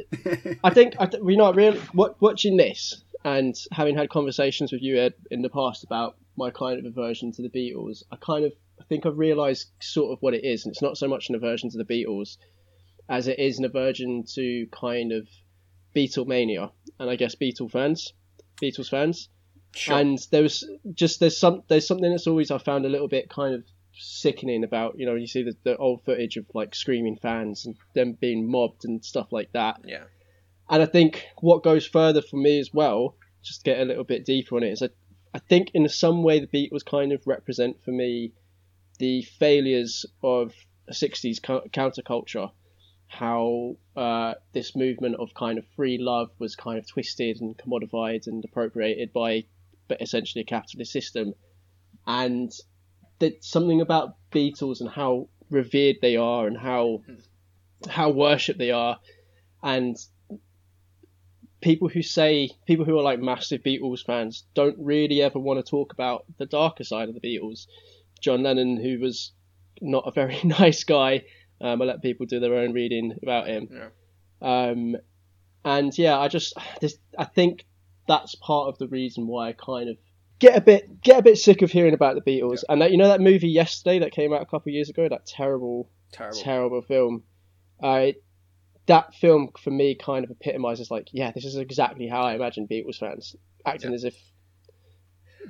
[0.64, 4.82] I think I th- we not really what, watching this and having had conversations with
[4.82, 8.02] you Ed in the past about my kind of aversion to the Beatles.
[8.10, 10.96] I kind of I think I've realised sort of what it is, and it's not
[10.98, 12.36] so much an aversion to the Beatles
[13.08, 15.28] as it is an aversion to kind of
[15.94, 18.12] Beatlemania, and I guess Beatle fans,
[18.62, 19.28] Beatles fans.
[19.76, 19.98] Sure.
[19.98, 23.28] And there was just there's some there's something that's always I found a little bit
[23.28, 23.64] kind of
[23.98, 27.76] sickening about you know you see the, the old footage of like screaming fans and
[27.94, 29.80] them being mobbed and stuff like that.
[29.84, 30.04] yeah.
[30.68, 34.02] And I think what goes further for me as well, just to get a little
[34.02, 34.88] bit deeper on it, is I,
[35.32, 38.32] I think in some way the Beatles kind of represent for me
[38.98, 40.54] the failures of
[40.90, 42.50] 60s co- counterculture.
[43.06, 48.26] How uh, this movement of kind of free love was kind of twisted and commodified
[48.26, 49.44] and appropriated by
[49.88, 51.34] but essentially a capitalist system.
[52.06, 52.52] And
[53.18, 57.02] that something about Beatles and how revered they are and how
[57.88, 58.98] how worshipped they are
[59.62, 59.96] and
[61.60, 65.68] people who say people who are like massive Beatles fans don't really ever want to
[65.68, 67.66] talk about the darker side of the Beatles.
[68.20, 69.32] John Lennon, who was
[69.80, 71.24] not a very nice guy,
[71.60, 73.68] um, I let people do their own reading about him.
[73.72, 73.88] Yeah.
[74.40, 74.96] Um,
[75.64, 77.64] and yeah, I just this, I think
[78.06, 79.96] that's part of the reason why I kind of
[80.38, 82.62] get a bit get a bit sick of hearing about the Beatles.
[82.68, 85.08] And that you know that movie yesterday that came out a couple of years ago,
[85.08, 86.38] that terrible Terrible.
[86.38, 87.22] terrible film.
[87.82, 88.14] I
[88.86, 92.68] that film for me kind of epitomizes like, yeah, this is exactly how I imagine
[92.68, 94.14] Beatles fans acting as if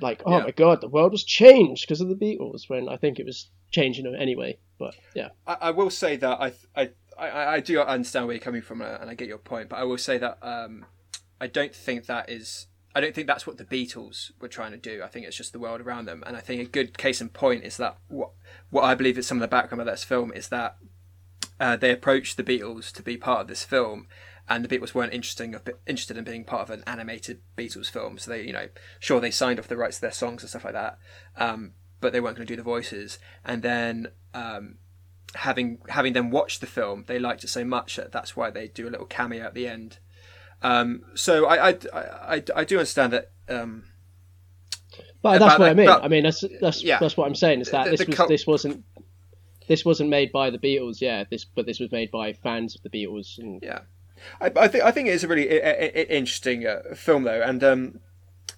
[0.01, 0.43] like, oh Yeah.
[0.43, 3.49] my god, the world was changed because of the Beatles when I think it was
[3.71, 4.57] changing anyway.
[4.79, 8.43] But yeah, I, I will say that I, I I, I do understand where you're
[8.43, 9.69] coming from, and I get your point.
[9.69, 10.85] But I will say that um,
[11.39, 12.67] I don't think that is.
[12.95, 15.03] I don't think that's what the Beatles were trying to do.
[15.03, 17.29] I think it's just the world around them, and I think a good case in
[17.29, 18.31] point is that what
[18.69, 20.77] what I believe is some of the background of this film is that
[21.59, 24.07] uh, they approached the Beatles to be part of this film,
[24.49, 28.17] and the Beatles weren't interesting interested in being part of an animated Beatles film.
[28.17, 28.69] So they, you know,
[28.99, 30.97] sure they signed off the rights to their songs and stuff like that,
[31.35, 33.19] um, but they weren't going to do the voices.
[33.45, 34.77] And then um,
[35.35, 38.67] having having them watch the film, they liked it so much that that's why they
[38.67, 39.99] do a little cameo at the end.
[40.61, 43.31] Um, so I, I, I, I, do understand that.
[43.47, 43.83] Um,
[45.21, 45.85] but that's what I mean.
[45.85, 46.99] but- I mean, that's that's Yeah.
[46.99, 47.61] that's what I'm saying.
[47.61, 48.83] Is that The- this the was cult- this wasn't
[49.67, 51.25] this wasn't made by the Beatles, yeah.
[51.29, 53.37] This but this was made by fans of the Beatles.
[53.37, 53.81] And Yeah,
[54.41, 57.23] I, I think I think it is a really I- I- I- interesting uh, film
[57.23, 57.99] though, and um,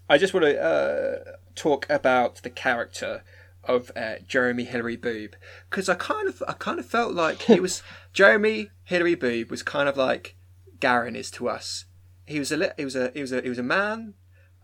[0.10, 3.24] I just want to uh, talk about the character
[3.64, 5.36] of uh, Jeremy Hillary Boob
[5.70, 7.84] because I kind of I kind of felt like he was
[8.14, 10.36] Jeremy Hillary Boob was kind of like
[10.80, 11.86] Garen is to us.
[12.30, 14.14] He was a li- he was a he was a he was a man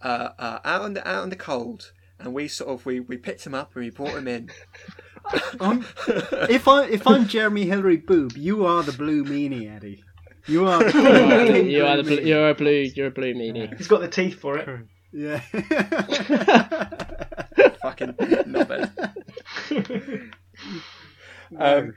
[0.03, 3.17] uh, uh, out in the out in the cold, and we sort of we, we
[3.17, 4.49] picked him up and we brought him in.
[5.59, 5.83] I'm,
[6.49, 10.03] if I if I'm Jeremy Hillary Boob, you are the blue meanie, Eddie.
[10.45, 10.87] You are.
[10.89, 13.75] you are, you are the blue, you're a blue you're a blue meanie.
[13.77, 14.69] He's got the teeth for it.
[15.11, 15.39] Yeah.
[17.81, 18.91] Fucking knobhead.
[21.57, 21.93] Um,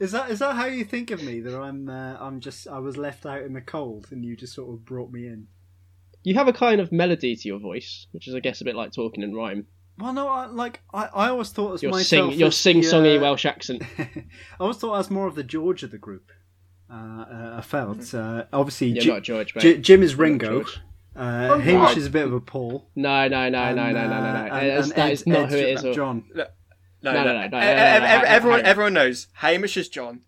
[0.00, 1.40] is that is that how you think of me?
[1.40, 4.54] That I'm uh, I'm just I was left out in the cold and you just
[4.54, 5.46] sort of brought me in.
[6.22, 8.74] You have a kind of melody to your voice, which is I guess a bit
[8.74, 9.66] like talking in rhyme.
[9.98, 13.20] Well, no, I, like I, I always thought as Your myself sing your sing-songy uh,
[13.20, 13.82] Welsh accent.
[13.98, 14.08] I
[14.58, 16.30] always thought I was more of the George of the group.
[16.90, 19.82] Uh, uh, I felt uh, obviously You're Ji- not George, mate.
[19.82, 20.62] Jim is You're not Ringo.
[20.62, 20.80] George.
[21.14, 22.88] Uh, Hamish is a bit of a Paul.
[22.96, 24.52] No, no, no, and, no, no, no, no, no.
[24.52, 25.96] uh, and- That's- and that Ed- is not Ed's who it is.
[25.96, 26.24] John.
[26.34, 26.46] No,
[27.02, 27.32] No, no, no, no.
[27.32, 29.28] no, no, no, no, ev- no, ev- no, everyone, everyone knows.
[29.34, 30.20] Hamish is John.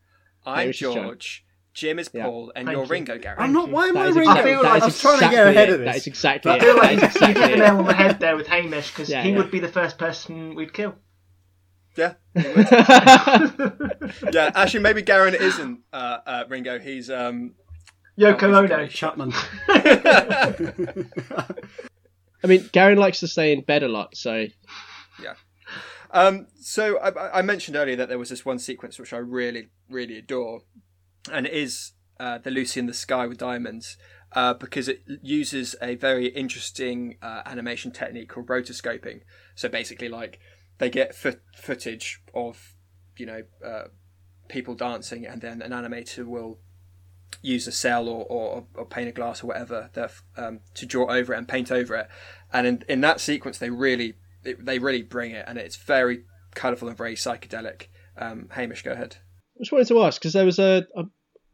[0.47, 0.95] I'm Hamish is John.
[1.05, 1.45] George.
[1.75, 2.25] Jim is Yeah.
[2.25, 2.91] Paul, and Thank you're you.
[2.91, 3.37] Ringo, Gary.
[3.39, 3.71] I'm not.
[3.71, 4.21] Why am I Ringo?
[4.21, 5.75] exactly, feel like is I was trying to get ahead it.
[5.75, 5.97] of this.
[5.97, 6.63] is exactly I it.
[6.63, 9.09] feel like is you exactly hit the nail on the head there with Hamish because
[9.09, 9.39] Yeah, he yeah.
[9.39, 10.95] would be the first person we'd kill.
[11.97, 12.15] Yeah.
[12.35, 13.51] yeah.
[14.55, 16.79] Actually, maybe Garen isn't uh, uh, Ringo.
[16.79, 17.55] He's um.
[18.19, 18.87] Yoko Oh, Ono.
[18.89, 19.33] Chapman.
[22.45, 24.47] I mean, Garen likes to stay in bed a lot, so
[26.12, 29.68] Um, so I, I mentioned earlier that there was this one sequence which I really,
[29.88, 30.61] really adore,
[31.31, 33.96] and it is uh, the Lucy in the Sky with Diamonds,
[34.33, 39.22] uh, because it uses a very interesting uh, animation technique called rotoscoping.
[39.55, 40.38] So basically, like
[40.79, 42.75] they get fo- footage of,
[43.16, 43.85] you know, uh,
[44.48, 46.59] people dancing, and then an animator will
[47.40, 49.90] use a cell or, or, or pane of glass or whatever
[50.37, 52.09] um, to draw over it and paint over it.
[52.53, 54.14] And in, in that sequence, they really
[54.45, 56.25] it, they really bring it, and it's very
[56.55, 57.87] colourful and very psychedelic.
[58.17, 59.17] Um, Hamish, go ahead.
[59.57, 61.05] I just wanted to ask because there was a, a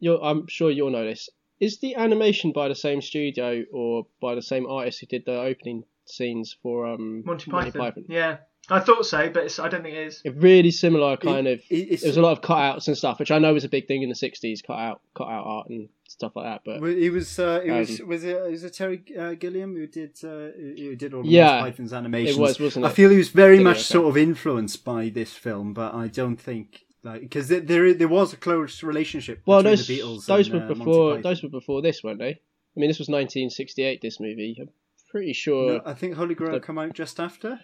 [0.01, 1.29] you're, I'm sure you'll know this.
[1.61, 5.41] Is the animation by the same studio or by the same artist who did the
[5.41, 8.05] opening scenes for um, Monty Python.
[8.09, 8.37] Yeah,
[8.71, 10.23] I thought so, but it's, I don't think it is.
[10.25, 11.59] A really similar kind of.
[11.69, 13.69] it- it's- there was a lot of cutouts and stuff, which I know was a
[13.69, 14.65] big thing in the '60s.
[14.67, 16.63] Cut out, cut out art and stuff like that.
[16.65, 17.39] But Well, It was.
[17.39, 18.01] Uh, it was.
[18.01, 18.51] Um, Was it?
[18.51, 20.13] Was it Terry uh, Gilliam who did?
[20.23, 22.37] Uh, who did all of Yeah, Monty Python's animations?
[22.37, 25.73] it was, wasn't I feel he was very much sort of influenced by this film,
[25.73, 29.73] but I don't think like because there, there there was a close relationship well, between
[29.77, 30.27] those the Beatles.
[30.27, 32.35] those and, were uh, before those were before this, weren't they?
[32.77, 34.01] I mean, this was 1968.
[34.03, 34.71] This movie, I'm
[35.11, 35.75] pretty sure.
[35.75, 37.61] No, I think Holy Grail the- come out just after.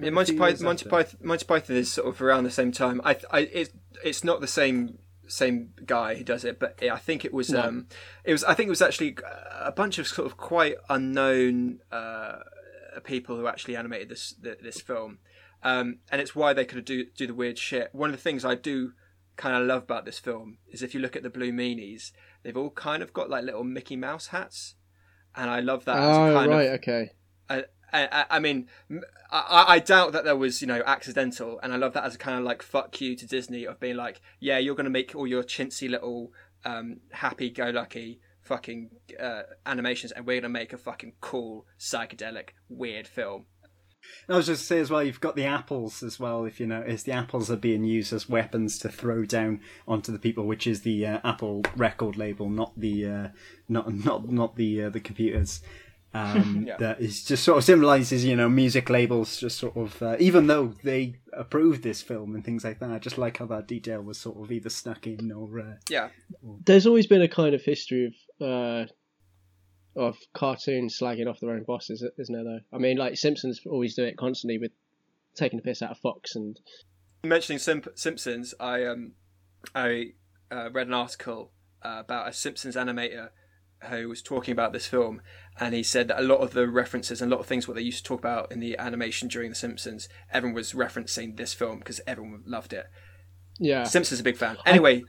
[0.00, 0.88] Yeah, Monty, Python, Monty.
[0.88, 3.02] Python, Monty Python is sort of around the same time.
[3.04, 3.70] I, I, it's,
[4.02, 7.62] it's not the same same guy who does it, but I think it was No.
[7.62, 7.86] um,
[8.24, 9.16] it was I think it was actually
[9.60, 12.38] a bunch of sort of quite unknown uh,
[13.04, 15.18] people who actually animated this th- this film,
[15.62, 17.88] um, and it's why they could do do the weird shit.
[17.92, 18.92] One of the things I do
[19.36, 22.56] kind of love about this film is if you look at the Blue Meanies, they've
[22.56, 24.74] all kind of got like little Mickey Mouse hats,
[25.34, 25.96] and I love that.
[25.96, 27.10] as oh kind right, of, okay.
[27.92, 28.68] I, I mean,
[29.30, 32.38] I doubt that there was, you know, accidental, and I love that as a kind
[32.38, 35.26] of like fuck you to Disney of being like, yeah, you're going to make all
[35.26, 36.32] your chintzy little
[36.64, 43.06] um, happy-go-lucky fucking uh, animations, and we're going to make a fucking cool psychedelic weird
[43.06, 43.46] film.
[44.28, 46.44] I was just to say as well, you've got the apples as well.
[46.44, 50.18] If you notice, the apples are being used as weapons to throw down onto the
[50.18, 53.28] people, which is the uh, Apple record label, not the uh,
[53.68, 55.60] not not not the uh, the computers.
[56.14, 56.76] Um, Yeah.
[56.76, 59.38] That is just sort of symbolises, you know, music labels.
[59.38, 62.98] Just sort of, uh, even though they approved this film and things like that, I
[62.98, 65.60] just like how that detail was sort of either snuck in or.
[65.60, 66.08] Uh, Yeah,
[66.64, 68.86] There's always been a kind of history of uh,
[69.94, 72.44] of cartoons slagging off their own bosses, isn't there?
[72.44, 74.72] Though I mean, like Simpsons always do it constantly with
[75.34, 76.58] taking the piss out of Fox and
[77.24, 79.12] mentioning Simp- Simpsons, I um,
[79.74, 80.12] I
[80.50, 83.30] uh, read an article uh, about a Simpsons animator
[83.90, 85.20] who was talking about this film,
[85.58, 87.74] and he said that a lot of the references and a lot of things what
[87.74, 91.52] they used to talk about in the animation during The Simpsons, everyone was referencing this
[91.54, 92.86] film because everyone loved it.
[93.58, 93.84] Yeah.
[93.84, 94.56] Simpsons is a big fan.
[94.66, 95.04] Anyway,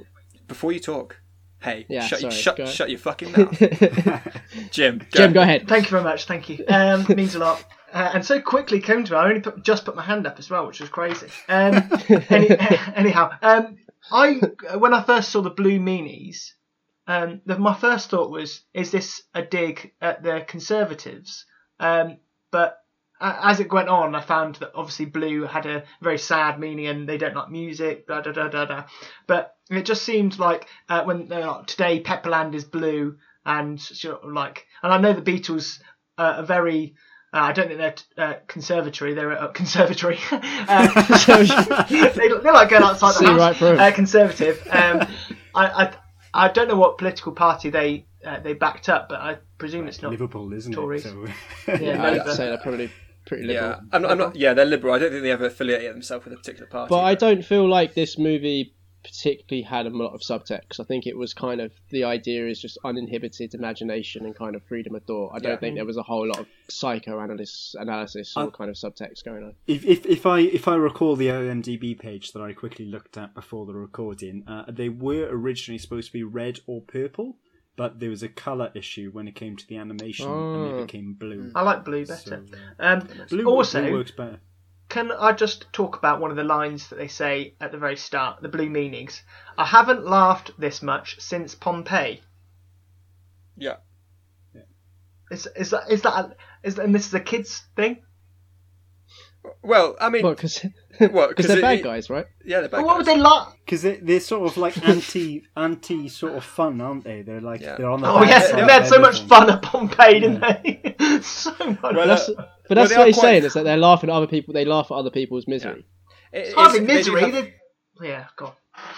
[0.48, 1.20] before you talk,
[1.62, 3.58] hey, Yeah, shut, sorry, shut, go- shut your fucking mouth,
[4.72, 5.00] Jim.
[5.00, 5.06] Go.
[5.12, 5.68] Jim, go ahead.
[5.68, 6.26] Thank you very much.
[6.26, 6.64] Thank you.
[6.68, 7.64] Um, means a lot.
[7.94, 9.18] Uh, and so quickly came to me.
[9.18, 11.28] I only put, just put my hand up as well, which was crazy.
[11.48, 11.90] Um,
[12.30, 12.50] any,
[12.96, 13.78] anyhow, um,
[14.12, 14.42] I
[14.78, 16.54] when I first saw the blue meanies,
[17.08, 21.46] um, the, my first thought was, is this a dig at the Conservatives?
[21.80, 22.18] Um,
[22.52, 22.80] but
[23.24, 27.08] as it went on, I found that obviously blue had a very sad meaning and
[27.08, 28.84] they don't like music, da da da da da.
[29.28, 34.32] But it just seemed like uh, when uh, today Pepperland is blue and sort of
[34.32, 35.80] like, and I know the Beatles
[36.18, 36.96] uh, are very.
[37.34, 39.16] Uh, I don't think they're uh, conservatory.
[39.16, 40.20] They're uh, conservatory.
[40.32, 43.62] uh, they, they like going outside See the house.
[43.62, 43.80] right.
[43.80, 44.62] Uh, conservative.
[44.70, 45.08] Um,
[45.56, 45.94] I, I
[46.34, 50.02] I don't know what political party they uh, they backed up, but I presume it's
[50.02, 50.12] not.
[50.12, 51.06] Liverpool, isn't Tories.
[51.06, 51.10] it?
[51.66, 52.32] So, Yeah, I'd Labour.
[52.34, 52.92] say they're probably
[53.26, 53.70] pretty liberal.
[53.72, 54.36] Yeah, I'm not, I'm not.
[54.36, 54.94] Yeah, they're liberal.
[54.94, 56.90] I don't think they ever affiliated themselves with a particular party.
[56.90, 60.80] But I don't feel like this movie particularly had a lot of subtext.
[60.80, 64.64] I think it was kind of the idea is just uninhibited imagination and kind of
[64.64, 65.32] freedom of thought.
[65.36, 65.58] I don't Yeah.
[65.58, 69.44] think there was a whole lot of psychoanalysis analysis or I- kind of subtext going
[69.44, 69.56] on.
[69.68, 73.34] If, if if I if I recall the IMDb page that I quickly looked at
[73.34, 77.38] before the recording, uh, they were originally supposed to be red or purple,
[77.76, 80.76] but there was a color issue when it came to the animation, and Oh.
[80.78, 81.52] they became blue.
[81.56, 82.46] I like blue better.
[82.80, 84.40] uh, Um, blue, also, blue works better.
[84.94, 87.98] Can I just talk about one of the lines that they say at the very
[87.98, 89.24] start, the blue meanings?
[89.58, 92.22] I haven't laughed this much since Pompeii.
[93.58, 93.78] yeah,
[95.32, 98.04] Is is that is that is and this is a kids thing?
[99.62, 100.66] Well, I mean, Well, because
[101.00, 101.30] what?
[101.30, 102.26] Because they're it- bad it- guys, right?
[102.46, 103.48] Yeah, they're bad But what would they like?
[103.66, 107.22] Because they, they're sort of like anti anti sort of fun, aren't they?
[107.22, 107.76] They're like Yeah.
[107.78, 108.08] they're on the.
[108.10, 111.20] Oh yes, side they had so much fun at Pompeii, didn't they?
[111.22, 111.96] so much.
[111.96, 114.16] Well, That's, uh, but that's they what he's quite- saying is that they're laughing at
[114.16, 114.54] other people.
[114.54, 115.86] They laugh at other people's misery.
[116.32, 117.22] It- it's it's- hardly they misery.
[117.22, 117.54] have- They,
[118.08, 118.54] yeah, God.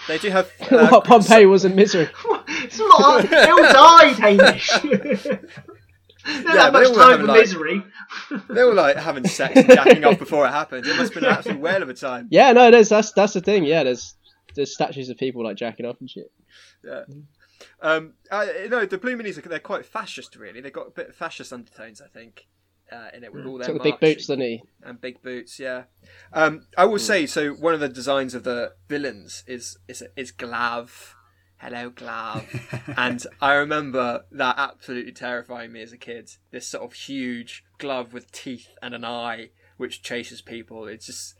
[0.08, 0.50] They do have.
[0.70, 2.08] uh, what Pompeii wasn't misery.
[2.48, 3.28] It's not.
[3.28, 4.68] They all died, Hamish.
[4.68, 4.88] they
[6.26, 7.82] Yeah, don't have much time have, for like- misery.
[8.48, 10.86] They were like having sex and jacking off before it happened.
[10.86, 12.28] It must have been an absolute whale of a time.
[12.30, 13.64] Yeah, no, there's that's that's the thing.
[13.64, 14.14] Yeah, there's
[14.54, 16.30] there's statues of people like jacking off and shit.
[16.84, 17.02] Yeah.
[17.80, 20.60] Um, I, no, the Blue Meanies are they're quite fascist, really.
[20.60, 22.46] They've got a bit of fascist undertones, I think,
[22.90, 24.62] uh, in it with all their Got the big boots, doesn't he?
[24.82, 25.58] and big boots.
[25.58, 25.84] Yeah.
[26.32, 27.50] Um, I will say so.
[27.52, 31.14] One of the designs of the villains is is is Glav.
[31.58, 32.44] Hello, Glav.
[32.96, 36.30] and I remember that absolutely terrifying me as a kid.
[36.50, 40.86] This sort of huge glove with teeth and an eye which chases people.
[40.86, 41.34] It's just.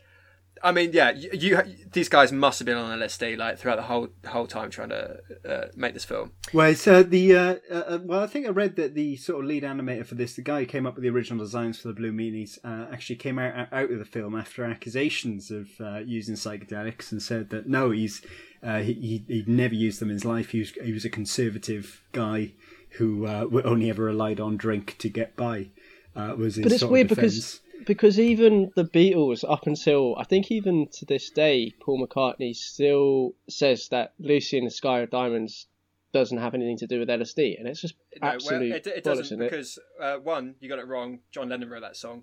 [0.62, 3.82] I mean, yeah, you, you these guys must have been on LSD like throughout the
[3.82, 6.32] whole whole time trying to uh, make this film.
[6.54, 9.46] Well, it's, uh, the uh, uh, well, I think I read that the sort of
[9.46, 11.94] lead animator for this, the guy who came up with the original designs for the
[11.94, 16.36] Blue Meanies, uh, actually came out out of the film after accusations of uh, using
[16.36, 18.22] psychedelics and said that no, he's
[18.62, 20.50] uh, he he he'd never used them in his life.
[20.50, 22.52] He was he was a conservative guy
[22.92, 25.68] who only ever relied on drink to get by.
[26.16, 27.34] Uh, was his But it's sort weird defense.
[27.34, 32.56] because because even the Beatles, up until I think even to this day, Paul McCartney
[32.56, 35.66] still says that Lucy in the Sky of Diamonds
[36.12, 39.02] doesn't have anything to do with LSD, and it's just No, well, it, it bollocks,
[39.04, 39.50] doesn't isn't it?
[39.50, 41.20] because uh, one, you got it wrong.
[41.30, 42.22] John Lennon wrote that song,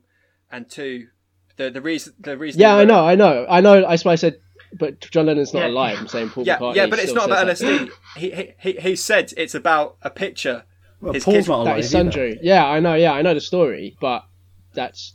[0.52, 1.08] and two,
[1.58, 2.60] the the reason the reason.
[2.60, 3.88] Yeah, I know, I know, I know.
[3.88, 4.40] That's why I said,
[4.74, 5.68] but John Lennon's not Yeah.
[5.68, 6.00] alive.
[6.00, 6.76] I'm saying Paul Yeah, McCartney.
[6.76, 7.46] yeah, but it's not about.
[7.48, 7.90] LSD.
[8.18, 10.64] He, he he he said it's about a picture.
[11.04, 12.12] Well, his Paul's kids- not That alive is either.
[12.12, 12.39] Sundry.
[12.42, 12.96] Yeah, I know.
[12.96, 14.26] Yeah, I know the story, but
[14.74, 15.13] that's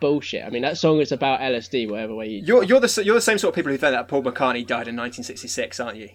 [0.00, 0.44] bullshit.
[0.44, 2.42] I mean, that song is about LSD, whatever way you.
[2.44, 4.66] You're you're the s- you're the same sort of people who think that Paul McCartney
[4.66, 6.08] died in 1966, aren't you?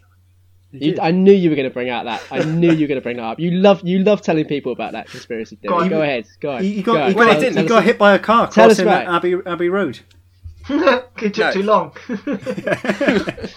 [0.71, 2.21] You, I knew you were going to bring out that.
[2.29, 3.39] I knew you were going to bring that up.
[3.39, 5.69] You love you love telling people about that conspiracy theory.
[5.69, 6.03] Go Go, on.
[6.03, 6.27] ahead.
[6.39, 6.61] Go ahead.
[6.63, 7.09] He, he go got, ahead.
[7.11, 7.57] he Well, got, he didn't.
[7.57, 9.07] he Tell got hit by a car Tell crossing about it.
[9.09, 9.99] Abbey Abbey Road.
[10.69, 11.51] it took No.
[11.51, 11.91] too long.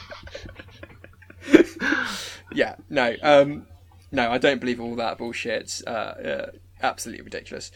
[2.54, 3.66] Yeah, no, um,
[4.12, 5.62] no, I don't believe all that bullshit.
[5.62, 6.50] It's uh, uh,
[6.82, 7.70] absolutely ridiculous.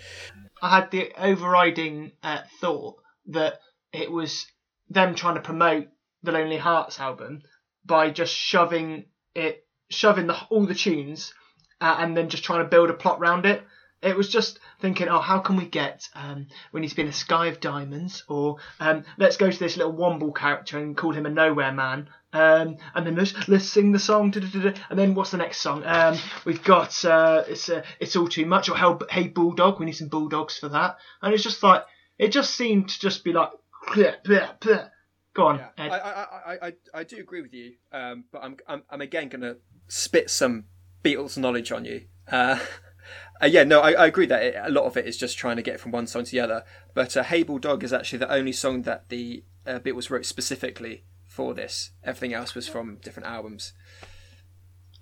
[0.62, 3.61] I had the overriding uh, thought that
[3.93, 4.47] it was
[4.89, 5.89] them trying to promote
[6.22, 7.43] the Lonely Hearts album
[7.84, 11.32] by just shoving it, shoving the, all the tunes,
[11.80, 13.62] uh, and then just trying to build a plot around it.
[14.03, 16.07] It was just thinking, oh, how can we get?
[16.14, 19.59] Um, we need to be in a sky of diamonds, or um, let's go to
[19.59, 22.09] this little Womble character and call him a nowhere man.
[22.37, 24.30] Um, and then let's, let's sing the song.
[24.30, 24.78] da-da-da-da.
[24.91, 25.82] And then what's the next song?
[25.87, 28.68] Um, we've got uh, it's uh, it's all too much.
[28.68, 30.99] Or Hell, hey bulldog, we need some bulldogs for that.
[31.22, 31.84] And it's just like
[32.18, 33.51] it just seemed to just be like
[33.89, 34.91] bleh, bleh, bleh.
[35.34, 35.91] Go on, Yeah, Ed.
[35.91, 39.28] I, I, I, I, I do agree with you, um, but I'm, I'm, I'm again
[39.28, 40.64] going to spit some
[41.05, 42.07] Beatles knowledge on you.
[42.30, 42.59] Uh,
[43.43, 45.57] uh, yeah, no, I, I agree that it, a lot of it is just trying
[45.57, 46.64] to get from one song to the other.
[46.95, 51.05] But uh, Hey Bulldog is actually the only song that the uh, Beatles wrote specifically
[51.37, 51.91] for this.
[52.03, 53.74] Everything else was from different albums.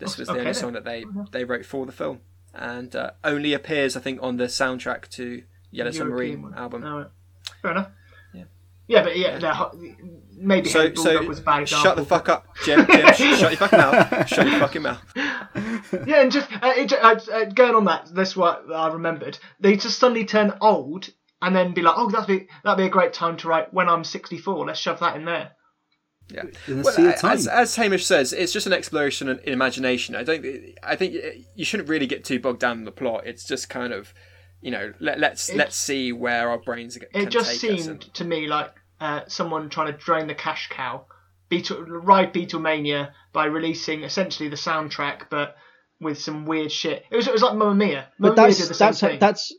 [0.00, 2.20] This was the Okay only song that they, they wrote for the film,
[2.52, 6.54] and uh, only appears, I think, on the soundtrack to Yellow Submarine one.
[6.54, 6.84] album.
[6.84, 7.06] Alright.
[7.62, 7.90] Fair enough.
[8.34, 8.44] Yeah.
[8.88, 9.70] Yeah, but yeah,
[10.36, 11.84] maybe So, Hey so was a bad example.
[11.84, 12.84] shut the fuck up, Jim.
[12.86, 13.06] Jim
[13.36, 14.28] shut your fucking mouth.
[14.28, 15.02] Shut your fucking mouth.
[16.06, 19.38] Yeah, and just uh, it, uh, uh, going on that, that's what I remembered.
[19.60, 21.10] They just suddenly turn old
[21.40, 23.88] and then be like, "Oh, that'd be that'd be a great time to write when
[23.88, 24.66] I'm 64.
[24.66, 25.52] Let's shove that in there."
[26.30, 26.42] Yeah.
[26.66, 27.32] In the Well, sea of time.
[27.32, 30.14] as, as Hamish says, it's just an exploration in, in imagination.
[30.16, 30.44] I don't.
[30.82, 31.14] I think
[31.54, 33.26] you shouldn't really get too bogged down in the plot.
[33.26, 34.14] It's just kind of,
[34.62, 37.88] you know, let, let's It- let's see where our brains can It just take seemed
[38.02, 41.04] and- to me like uh, someone trying to drain the cash cow,
[41.50, 45.56] Beatle, ride Beatlemania by releasing essentially the soundtrack, but
[46.00, 47.04] with some weird shit.
[47.10, 48.08] It was it was like Mamma Mia.
[48.18, 49.18] Mamma But Mia that's did the same that's how, thing.
[49.18, 49.54] that's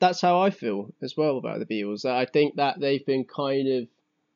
[0.00, 2.04] that's how I feel as well about the Beatles.
[2.04, 3.88] I think that they've been kind of,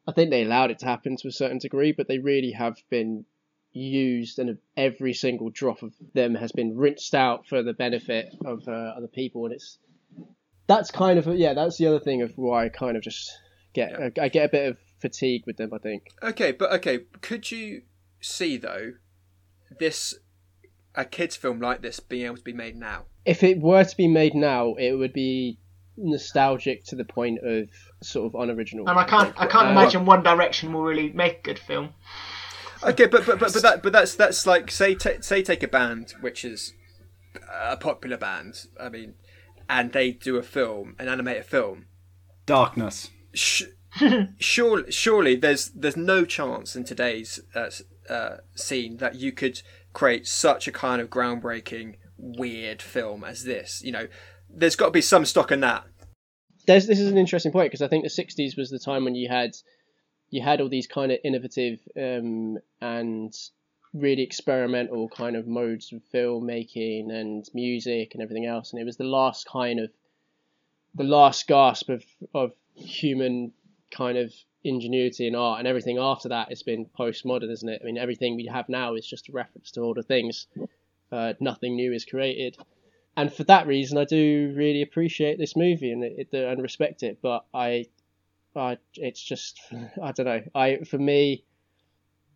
[0.09, 2.77] I think they allowed it to happen to a certain degree, but they really have
[2.89, 3.27] been
[3.73, 8.67] used, and every single drop of them has been rinsed out for the benefit of
[8.67, 9.79] uh, other people, and it's
[10.67, 13.31] that's kind of yeah, that's the other thing of why I kind of just
[13.75, 15.75] get I get a bit of fatigue with them.
[15.75, 16.09] I think.
[16.23, 17.83] Okay, but okay, could you
[18.21, 18.95] see though
[19.79, 20.15] this
[20.95, 23.05] a kids film like this being able to be made now?
[23.29, 25.59] if it were to be made now, it would be
[25.99, 27.69] nostalgic to the point of
[28.01, 28.89] sort of unoriginal.
[28.89, 31.91] and I can't I can't Uh, imagine One Direction will really make a good film.
[32.83, 35.69] Okay, but but but, but that but that's that's like say ta say take a
[35.69, 36.75] band which is
[37.53, 38.67] a popular band.
[38.81, 39.15] I mean,
[39.69, 41.87] and they do a film, an animated film.
[42.47, 43.11] Darkness.
[43.35, 43.65] Sh-
[44.39, 47.71] surely, surely there's there's no chance in today's uh,
[48.09, 53.83] uh, scene that you could create such a kind of groundbreaking weird film as this.
[53.85, 54.09] You know,
[54.49, 55.85] there's got to be some stock in that.
[56.69, 59.15] There's, this is an interesting point because I think the '60s was the time when
[59.15, 59.57] you had
[60.29, 63.35] you had all these kind of innovative um, and
[63.95, 68.99] really experimental kind of modes of filmmaking and music and everything else, and it was
[68.99, 69.91] the last kind of
[70.95, 72.05] the last gasp of
[72.35, 73.51] of human
[73.91, 77.81] kind of ingenuity and art, and everything after that has been postmodern, isn't it?
[77.83, 80.47] I mean, everything we have now is just a reference to older things.
[81.11, 82.59] Uh, nothing new is created
[83.19, 87.03] and for that reason, I do really appreciate this movie and it, it, and respect
[87.03, 87.19] it.
[87.21, 87.87] But I,
[88.55, 89.61] I, it's just
[90.03, 90.43] I don't know.
[90.55, 91.45] I for me,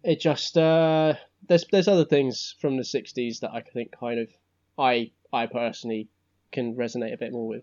[0.03, 1.15] it just uh,
[1.49, 4.29] there's there's other things from the '60s that I think kind of
[4.77, 6.09] I I personally
[6.51, 7.63] can resonate a bit more with.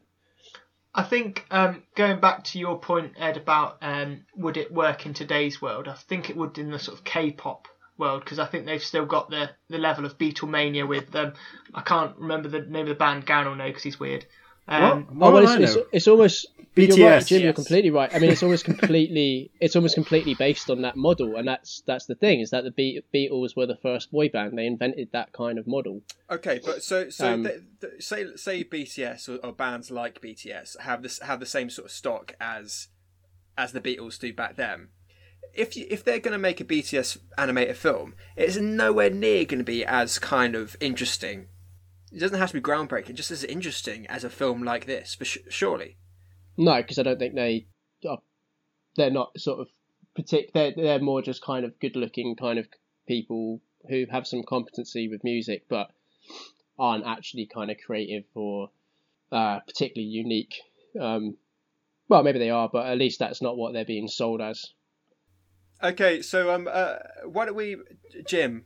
[0.96, 5.14] I think um, going back to your point, Ed, about um, would it work in
[5.14, 5.90] today's world?
[5.90, 7.68] I think it would in the sort of K-pop
[8.00, 11.34] world because I think they've still got the, the level of Beatlemania with them.
[11.74, 13.26] I can't remember the name of the band.
[13.26, 14.26] Garen will know because he's weird.
[14.68, 15.86] Um, Oh, well, I it's, it's, know.
[15.92, 17.42] it's almost BTS, You're right, Jim.
[17.42, 18.14] You're completely right.
[18.14, 22.06] I mean, it's almost completely it's almost completely based on that model, and that's that's
[22.06, 24.58] the thing is that the Be- Beatles were the first boy band.
[24.58, 26.02] They invented that kind of model.
[26.30, 30.80] Okay, but so so Um, th th say say BTS or, or bands like BTS
[30.82, 32.88] have this have the same sort of stock as
[33.58, 34.90] as the Beatles do back then.
[35.54, 39.60] If you, if they're going to make a BTS animated film, it's nowhere near going
[39.60, 41.48] to be as kind of interesting.
[42.12, 45.26] It doesn't have to be groundbreaking, just as interesting as a film like this, for
[45.26, 45.98] sh- surely.
[46.58, 47.68] No, because I don't think they
[48.08, 48.20] are.
[48.96, 49.68] They're not sort of
[50.18, 52.68] partic- They're they're more just kind of good-looking kind of
[53.08, 55.92] people who have some competency with music, but
[56.78, 58.70] aren't actually kind of creative or
[59.32, 60.56] uh, particularly unique.
[61.00, 61.38] Um,
[62.08, 64.66] well, maybe they are, but at least that's not what they're being sold as.
[65.82, 67.78] Okay, so um, uh, why don't we,
[68.28, 68.66] Jim,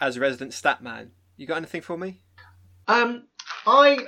[0.00, 2.22] as a resident stat man, you got anything for me?
[2.86, 3.26] Um,
[3.66, 4.06] I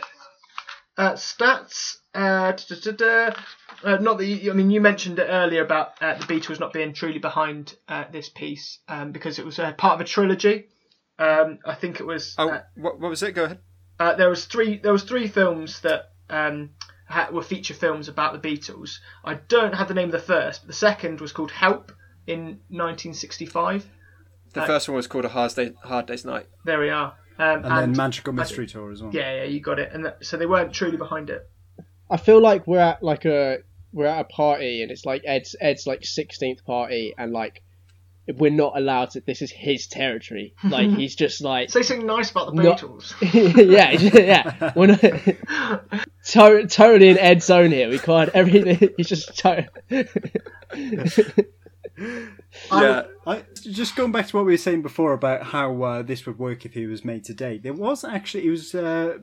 [0.97, 1.97] uh, stats.
[2.15, 3.35] Uh, da, da, da, da.
[3.83, 6.73] Uh, not that you, I mean you mentioned it earlier about uh, the Beatles not
[6.73, 10.67] being truly behind uh, this piece um, because it was uh, part of a trilogy.
[11.19, 12.35] Um, I think it was.
[12.39, 13.33] Oh, uh, what, what was it?
[13.33, 13.59] Go ahead.
[13.99, 14.79] uh, there was three.
[14.79, 16.71] There was three films that um,
[17.09, 18.99] ha- were feature films about the Beatles.
[19.25, 21.93] I don't have the name of the first, but the second was called Help
[22.27, 23.87] in 1965.
[24.55, 26.47] The Uh, first one was called A Hard, Day, Hard Day's Night.
[26.65, 27.15] There we are.
[27.39, 29.13] Um, And, then Magical Mystery Tour as well.
[29.15, 29.91] yeah, yeah, you got it.
[29.93, 31.49] And that, so they weren't truly behind it.
[32.11, 33.59] I feel like we're at like a
[33.95, 37.63] we're at a party and it's like Ed's Ed's like sixteenth party and like
[38.37, 39.21] we're not allowed to.
[39.23, 40.55] This is his territory.
[40.65, 42.75] Like he's just like Say something nice about the No.
[42.75, 43.15] Beatles.
[43.71, 44.73] yeah, yeah.
[44.77, 45.01] We're not,
[46.27, 47.89] to- totally in Ed's zone here.
[47.89, 48.91] We can't everything.
[48.99, 49.69] He's just to-
[52.73, 53.03] yeah.
[53.27, 56.39] I, just going back to what we were saying before about how uh, this would
[56.39, 57.59] work if it was made today.
[57.59, 59.19] There was actually it was uh,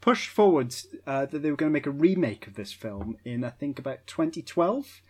[0.00, 0.74] pushed forward
[1.06, 3.78] uh, that they were going to make a remake of this film in I think
[3.78, 5.02] about 2012.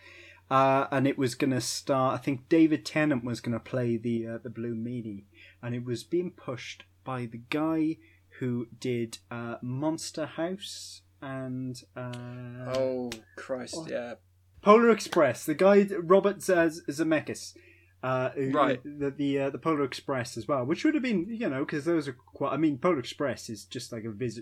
[0.50, 2.18] Uh, and it was going to start.
[2.18, 5.24] I think David Tennant was going to play the uh, the Blue Meanie,
[5.62, 7.98] and it was being pushed by the guy
[8.38, 13.76] who did uh, Monster House and uh, Oh Christ!
[13.90, 14.14] Yeah.
[14.62, 15.44] Polar Express.
[15.44, 16.52] The guy Robert Z-
[16.88, 17.54] Zemeckis,
[18.02, 18.80] uh, who- Right.
[18.84, 21.84] The the, uh, the Polar Express as well, which would have been you know because
[21.84, 22.52] those are quite.
[22.52, 24.40] I mean, Polar Express is just like a vis-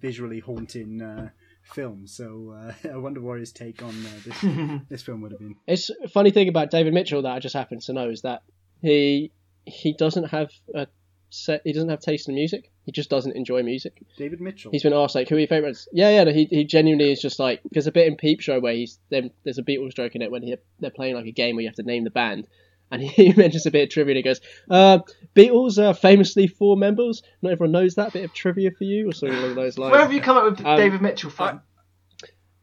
[0.00, 1.30] visually haunting uh,
[1.62, 2.06] film.
[2.06, 5.56] So uh, I wonder what his take on uh, this this film would have been.
[5.66, 8.42] It's a funny thing about David Mitchell that I just happen to know is that
[8.82, 9.32] he
[9.64, 10.86] he doesn't have a
[11.30, 11.62] set.
[11.64, 12.70] He doesn't have taste in music.
[12.84, 14.02] He just doesn't enjoy music.
[14.16, 14.70] David Mitchell.
[14.70, 16.24] He's been asked like, "Who are your favorites?" Yeah, yeah.
[16.24, 18.98] no, He he genuinely is just like there's a bit in Peep Show where he's
[19.10, 21.62] them, there's a Beatles joke in it when he, they're playing like a game where
[21.62, 22.46] you have to name the band,
[22.90, 25.00] and he mentions a bit of trivia and he goes, uh,
[25.34, 27.22] "Beatles are famously four members.
[27.42, 30.00] Not everyone knows that bit of trivia for you, or something along those lines." Where
[30.00, 31.60] have you come up with Um, David Mitchell from?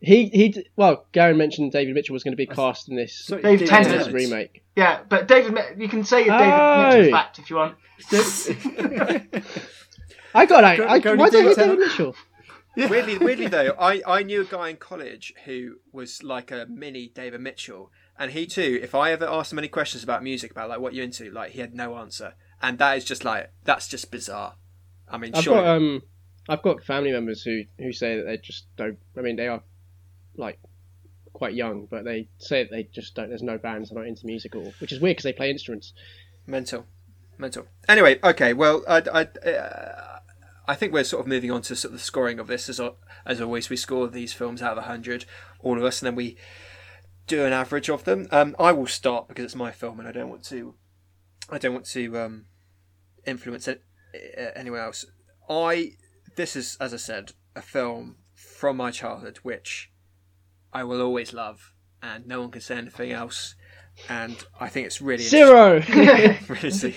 [0.05, 0.65] He he.
[0.75, 3.67] Well, Garen mentioned David Mitchell was going to be cast in this, So- Dave in
[3.67, 3.97] Tennant.
[4.05, 4.63] this remake.
[4.75, 6.97] yeah, but David, you can say a David Oh.
[6.97, 7.75] Mitchell fact if you want.
[10.33, 12.15] I got I, Go- I, go why don't you David David Mitchell?
[12.75, 17.07] weirdly, weirdly though, I, I knew a guy in college who was like a mini
[17.15, 17.89] David Mitchell,
[18.19, 18.79] and he too.
[18.83, 21.51] If I ever asked him any questions about music, about like what you're into, like
[21.51, 24.55] he had no answer, and that is just like that's just bizarre.
[25.07, 26.01] I mean, I've surely, got um,
[26.49, 28.97] I've got family members who who say that they just don't.
[29.17, 29.63] I mean, they are
[30.37, 30.59] like
[31.33, 33.29] quite young, but they say that they just don't.
[33.29, 35.51] There's no bands they're not into music at all, which is weird because they play
[35.51, 35.93] instruments.
[36.47, 36.85] mental,
[37.37, 37.67] mental.
[37.87, 38.53] Anyway, okay.
[38.53, 40.19] Well, I, I, uh,
[40.67, 42.69] I think we're sort of moving on to sort of the scoring of this.
[42.69, 42.79] As
[43.25, 45.25] as always, we score these films out of hundred,
[45.59, 46.37] all of us, and then we
[47.27, 48.27] do an average of them.
[48.31, 50.75] Um, I will start because it's my film, and I don't want to.
[51.49, 52.45] I don't want to um,
[53.25, 53.83] influence it,
[54.15, 55.05] uh, anyone else.
[55.49, 55.91] I
[56.35, 59.91] this is, as I said, a film from my childhood which
[60.75, 61.73] I will always love,
[62.03, 63.55] and no one can say anything else.
[64.09, 65.81] And I think it's really Zero.
[66.49, 66.95] Really?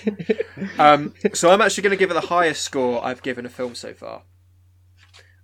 [0.77, 3.75] um, so I'm actually going to give it the highest score I've given a film
[3.75, 4.23] so far.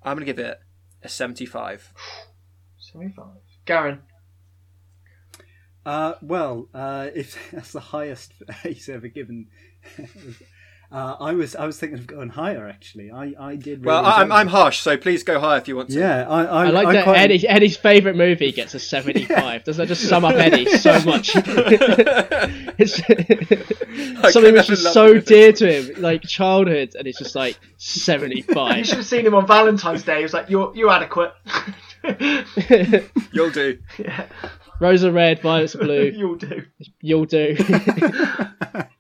[0.04, 0.60] I'm going to give it
[1.02, 1.94] a 75.
[2.78, 3.26] 75.
[3.66, 4.02] Garen.
[5.86, 8.34] Uh, well, uh, if that's the highest
[8.64, 9.48] he's ever given,
[10.96, 12.68] uh, I was I was thinking of going higher.
[12.68, 13.80] Actually, I I did.
[13.80, 16.00] Really Well, I- I'm, I'm harsh, so please go higher if you want to.
[16.00, 19.64] Yeah, I I, I like that quite- Eddie, Eddie's favourite movie gets a 75.
[19.66, 21.32] Doesn't that just sum up Eddie so much?
[22.78, 22.96] it's
[24.34, 25.26] something which is so it.
[25.26, 28.78] dear to him, like childhood, and it's just like 75.
[28.78, 30.18] You should have seen him on Valentine's Day.
[30.18, 31.34] He was like, "You're you're adequate."
[33.32, 33.80] You'll do.
[33.98, 34.28] yeah,
[34.80, 36.12] Rosa red, violets blue.
[36.16, 36.64] you'll do.
[37.02, 37.56] You'll do.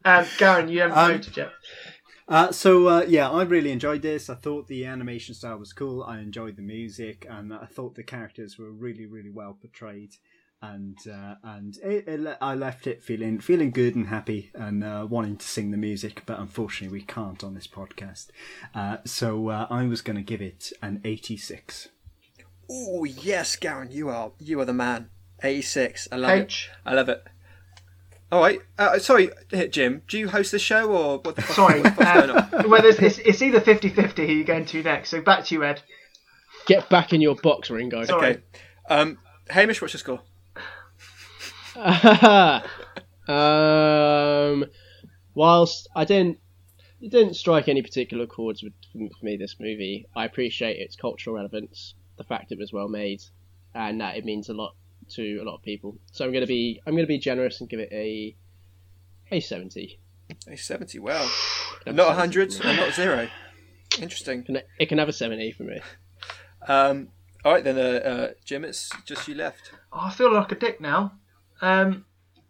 [0.07, 1.51] Um, Garen, you haven't Um, voted yet.
[2.27, 4.29] Uh, so uh, yeah, I really enjoyed this.
[4.29, 6.03] I thought the animation style was cool.
[6.03, 10.13] I enjoyed the music, and I thought the characters were really, really well portrayed.
[10.61, 15.07] And uh, and it, it, I left it feeling feeling good and happy, and uh,
[15.09, 16.21] wanting to sing the music.
[16.27, 18.27] But unfortunately, we can't on this podcast.
[18.75, 21.89] Uh, so uh, I was going to give it an eighty-six.
[22.69, 25.09] Oh yes, Garen, you are you are the man.
[25.45, 26.07] 86.
[26.11, 26.69] I love H.
[26.71, 26.89] it.
[26.89, 27.23] I love it.
[28.31, 28.59] All right.
[28.77, 30.01] Uh, sorry, uh, Jim.
[30.07, 31.55] Do you host the show or what the fuck?
[31.55, 31.81] Sorry.
[31.81, 32.37] What's going on?
[32.37, 35.09] Uh, well, it's, it's either 50-50 who you're going to next.
[35.09, 35.81] So back to you, Ed.
[36.65, 38.03] Get back in your box, Ringo.
[38.05, 38.31] Sorry.
[38.31, 38.41] Okay.
[38.89, 39.19] Um,
[39.49, 40.21] Hamish, what's your score?
[43.27, 44.65] um,
[45.35, 46.39] whilst I didn't,
[47.01, 49.37] it didn't strike any particular chords with, for me.
[49.37, 53.21] This movie, I appreciate its cultural relevance, the fact it was well made,
[53.73, 54.75] and that it means a lot
[55.09, 55.97] to a lot of people.
[56.11, 58.35] So I'm gonna be, I'm gonna be generous and give it a,
[59.31, 59.99] a seventy.
[60.47, 60.97] A 70.
[60.99, 61.29] Wow.
[61.85, 63.27] Not 100 and not zero.
[64.01, 64.43] Interesting.
[64.43, 65.79] Can- It can have a seventy for me.
[66.67, 67.09] Um,
[67.43, 68.65] all right then, uh, uh, Jim.
[68.65, 69.71] It's just you left.
[69.93, 71.13] Oh, I feel like a dick now.
[71.61, 72.05] Um,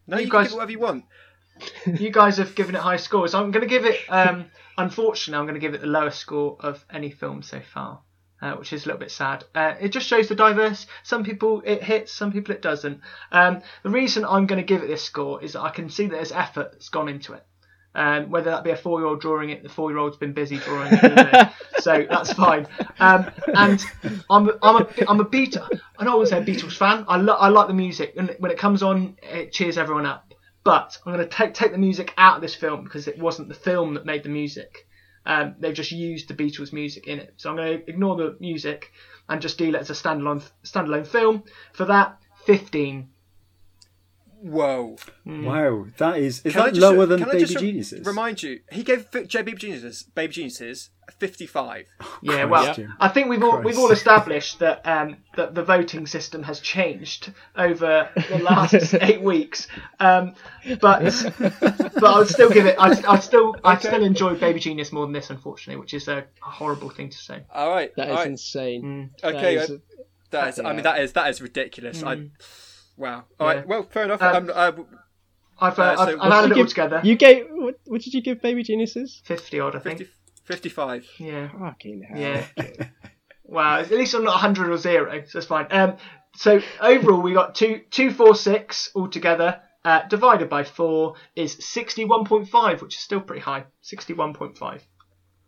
[0.07, 1.03] No, you, You can guys- give it whatever you want.
[1.99, 3.33] you guys have given it high scores.
[3.33, 3.99] I'm going to give it.
[4.07, 4.45] Um,
[4.77, 7.99] unfortunately, I'm going to give it the lowest score of any film so far,
[8.41, 9.43] uh, which is a little bit sad.
[9.53, 10.87] Uh, it just shows the diverse.
[11.03, 13.01] Some people it hits, some people it doesn't.
[13.31, 16.07] Um, the reason I'm going to give it this score is that I can see
[16.07, 17.45] that there's effort that's gone into it.
[17.95, 22.05] Um, whether that be a four-year-old drawing it, the four-year-old's been busy drawing it, so
[22.09, 22.67] that's fine.
[22.99, 23.81] Um, and
[24.29, 27.05] I'm I'm a I'm a Beat I don't want to say a Beatles fan.
[27.07, 30.33] I lo- I like the music, and when it comes on, it cheers everyone up.
[30.65, 33.47] But I'm going to take take the music out of this film because it wasn't
[33.47, 34.87] the film that made the music.
[35.25, 38.35] Um, they've just used the Beatles music in it, so I'm going to ignore the
[38.39, 38.91] music
[39.27, 41.43] and just deal it as a standalone standalone film.
[41.73, 43.09] For that, 15.
[44.41, 44.97] Whoa.
[45.25, 48.05] Wow, that is is Can that just- lower than can I Baby just re- Geniuses?
[48.05, 51.87] Remind you, he gave Fi- J Baby Geniuses, Baby Geniuses, fifty-five.
[52.21, 52.93] Yeah, Christ, well, Jim.
[52.99, 57.33] I think we've all we've all established that um, that the voting system has changed
[57.55, 59.67] over the last eight weeks.
[59.99, 60.35] Um,
[60.79, 61.01] but
[61.39, 62.75] but I'd still give it.
[62.77, 63.87] I'd, I'd still I'd Okay.
[63.87, 67.41] still enjoy Baby Genius more than this, unfortunately, which is a horrible thing to say.
[67.53, 67.95] All right.
[67.95, 68.27] That all is right.
[68.27, 69.11] insane.
[69.23, 69.55] Okay.
[69.55, 69.79] That is-
[70.31, 70.59] that is.
[70.59, 72.03] I mean, that is that is ridiculous.
[72.03, 72.29] I.
[72.97, 73.25] Wow.
[73.39, 73.57] All right.
[73.57, 73.63] Yeah.
[73.65, 74.21] Well, fair enough.
[74.21, 74.85] Um, I'm,
[75.59, 77.01] I, I've uh, Uh, so I've, I've added did it you all give- together.
[77.03, 79.21] You gave what, what did you give Baby Geniuses?
[79.25, 79.99] Fifty odd, I think.
[79.99, 80.13] 50,
[80.45, 81.07] 55.
[81.19, 81.49] Yeah.
[81.59, 82.19] Fucking hell.
[82.19, 82.45] Yeah.
[83.47, 85.67] Wow, at least I'm not 100 or zero, so that's fine.
[85.69, 85.97] Um,
[86.35, 89.61] so overall, we got two, two, four, six altogether.
[89.83, 93.65] Uh, divided by four is 61.5, which is still pretty high.
[93.83, 94.81] 61.5.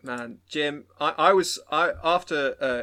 [0.03, 2.81] Man, Jim, I, I was I after uh,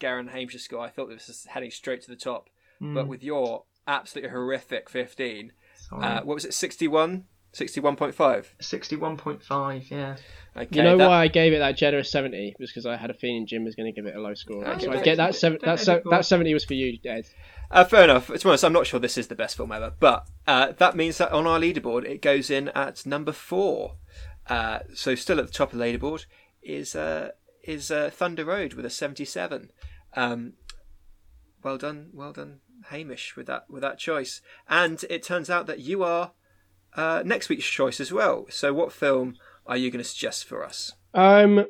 [0.00, 2.50] Garen Hamish's score, I thought this was heading straight to the top.
[2.80, 6.02] But with your absolutely horrific 15, Sorry.
[6.04, 7.24] uh, what was it, 61?
[7.52, 8.46] 61.5?
[8.60, 10.16] 61.5, yeah.
[10.56, 12.54] Okay, You know that- why I gave it that generous seventy?
[12.58, 14.64] Was because I had a feeling Jim was going to give it a low score.
[14.66, 17.26] Okay, so I get that seven, that, se- that seventy was for you, Ed.
[17.70, 18.26] Uh, fair enough.
[18.28, 20.96] To be honest, I'm not sure this is the best film ever, but uh, that
[20.96, 23.96] means that on our leaderboard it goes in at number four.
[24.48, 26.26] Uh, so still at the top of the leaderboard
[26.62, 27.30] is uh,
[27.62, 29.70] is uh, Thunder Road with a 77.
[30.14, 30.54] Um,
[31.62, 32.58] well done, well done,
[32.88, 34.40] Hamish, with that with that choice.
[34.68, 36.32] And it turns out that you are
[36.94, 38.46] uh, next week's choice as well.
[38.50, 40.92] So what film are you going to suggest for us?
[41.12, 41.66] Um,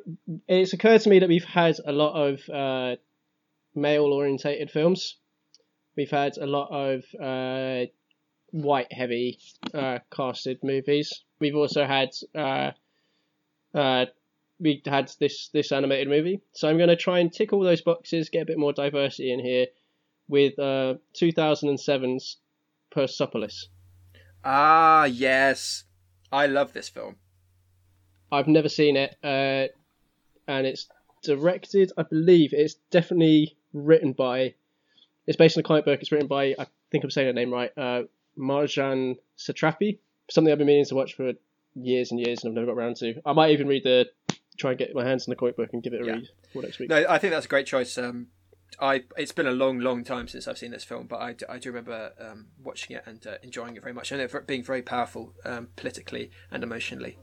[0.48, 2.96] it's occurred to me that we've had a lot of uh,
[3.74, 5.16] male-orientated films.
[5.96, 7.86] We've had a lot of uh,
[8.50, 9.38] white-heavy
[9.74, 11.24] uh, casted movies.
[11.40, 12.70] We've also had uh,
[13.74, 14.06] uh,
[14.58, 16.40] we had this this animated movie.
[16.52, 19.32] So I'm going to try and tick all those boxes, get a bit more diversity
[19.32, 19.66] in here,
[20.30, 22.36] with uh, 2007's
[22.90, 23.68] Persepolis.
[24.44, 25.84] Ah, yes,
[26.32, 27.16] I love this film.
[28.32, 29.66] I've never seen it, uh,
[30.48, 30.86] and it's
[31.22, 31.92] directed.
[31.98, 34.54] I believe it's definitely written by.
[35.26, 36.00] It's based on a comic book.
[36.00, 36.54] It's written by.
[36.58, 37.70] I think I'm saying her name right.
[37.76, 38.02] Uh,
[38.38, 39.98] Marjane Satrapi.
[40.30, 41.32] Something I've been meaning to watch for
[41.74, 43.20] years and years, and I've never got around to.
[43.26, 44.06] I might even read the.
[44.58, 46.12] Try and get my hands on the comic book and give it a Yeah.
[46.12, 46.90] read for next week.
[46.90, 47.96] No, I think that's a great choice.
[47.98, 48.26] Um,
[48.80, 51.46] I it's been a long, long time since I've seen this film, but I, do-
[51.48, 54.62] I do remember um, watching it and uh, enjoying it very much, and it being
[54.62, 57.18] very powerful um, politically and emotionally.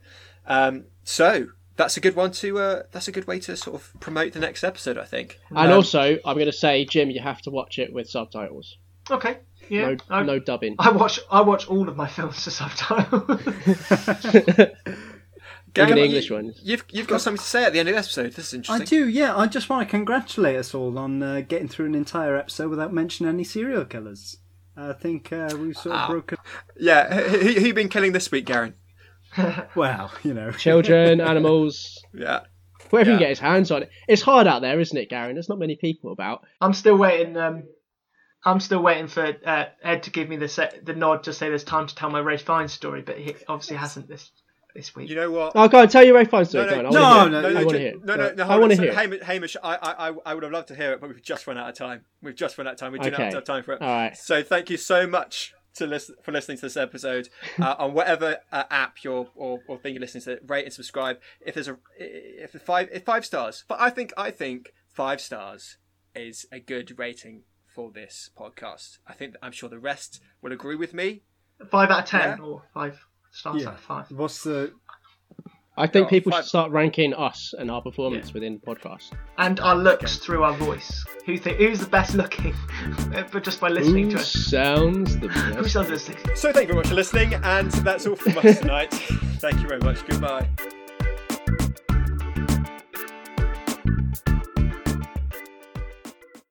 [0.45, 2.59] Um, so that's a good one to.
[2.59, 4.97] Uh, that's a good way to sort of promote the next episode.
[4.97, 5.39] I think.
[5.49, 8.77] And Um, also, I'm going to say, Jim, you have to watch it with subtitles.
[9.09, 9.37] Okay,
[9.69, 9.89] yeah.
[9.91, 10.75] No, I, no dubbing.
[10.79, 13.39] I watch I watch all of my films to subtitle.
[15.77, 16.59] Gary, Even the you- English ones.
[16.63, 18.33] You've you've got something to say at the end of the episode.
[18.33, 18.81] This is interesting.
[18.81, 19.35] I do, yeah.
[19.35, 22.93] I just want to congratulate us all on uh, getting through an entire episode without
[22.93, 24.37] mentioning any serial killers.
[24.75, 26.07] I think uh, we've sort of Ah.
[26.09, 26.37] broken.
[26.79, 28.75] Yeah, who, who, who you been killing this week, Garen?
[29.75, 30.51] Well, you know.
[30.51, 32.41] Children, animals, Yeah.
[32.91, 33.15] whoever Yeah.
[33.15, 33.89] can get his hands on it.
[34.07, 35.33] It's hard out there, isn't it, Garen?
[35.35, 36.41] There's not many people about.
[36.61, 37.35] I'm still waiting.
[37.37, 37.63] Um,
[38.45, 41.49] I'm still waiting for uh, Ed to give me the se- the nod to say
[41.49, 44.31] there's time to tell my Ray Fiennes story, but he obviously hasn't this
[44.77, 45.09] this week.
[45.09, 45.51] You know what?
[45.55, 46.65] Oh, go on, tell your Ray Fiennes story.
[46.67, 47.51] No, no, no, wanna hear it.
[47.51, 48.05] no, no, I want to hear it.
[48.05, 48.93] no, no, no, I want to hear.
[48.93, 51.47] Hamish, Hamish I, I, I- I would have loved to hear it, but we've just
[51.47, 52.05] run out of time.
[52.21, 52.91] We've just run out of time.
[52.93, 53.81] We do not have time for it.
[53.81, 54.15] All right.
[54.15, 57.29] So thank you so much to listen for listening to this episode
[57.61, 60.39] uh, on whatever uh, app you're or, or thing you're listening to.
[60.47, 61.17] Rate and subscribe.
[61.45, 65.19] If there's a if the five if five stars, but I think I think five
[65.21, 65.77] stars
[66.15, 68.97] is a good rating for this podcast.
[69.07, 71.23] I think I'm sure the rest will agree with me.
[71.69, 72.43] Five out of ten Yeah.
[72.43, 72.99] or five
[73.37, 73.69] stars Yeah.
[73.69, 74.11] out of five.
[74.11, 74.73] What's the.
[75.79, 79.11] I think Oh, people five- should start ranking us and our performance within the podcast.
[79.37, 81.05] And our looks through our voice.
[81.27, 82.55] Who think who's the best looking?
[83.31, 84.31] but just by listening Who to us.
[84.31, 85.39] sounds the best.
[85.55, 85.73] Who best?
[85.73, 86.17] sounds listening?
[86.35, 88.91] So thank you very much for listening, and that's all from us tonight.
[89.39, 90.03] thank you very much.
[90.07, 90.49] Goodbye.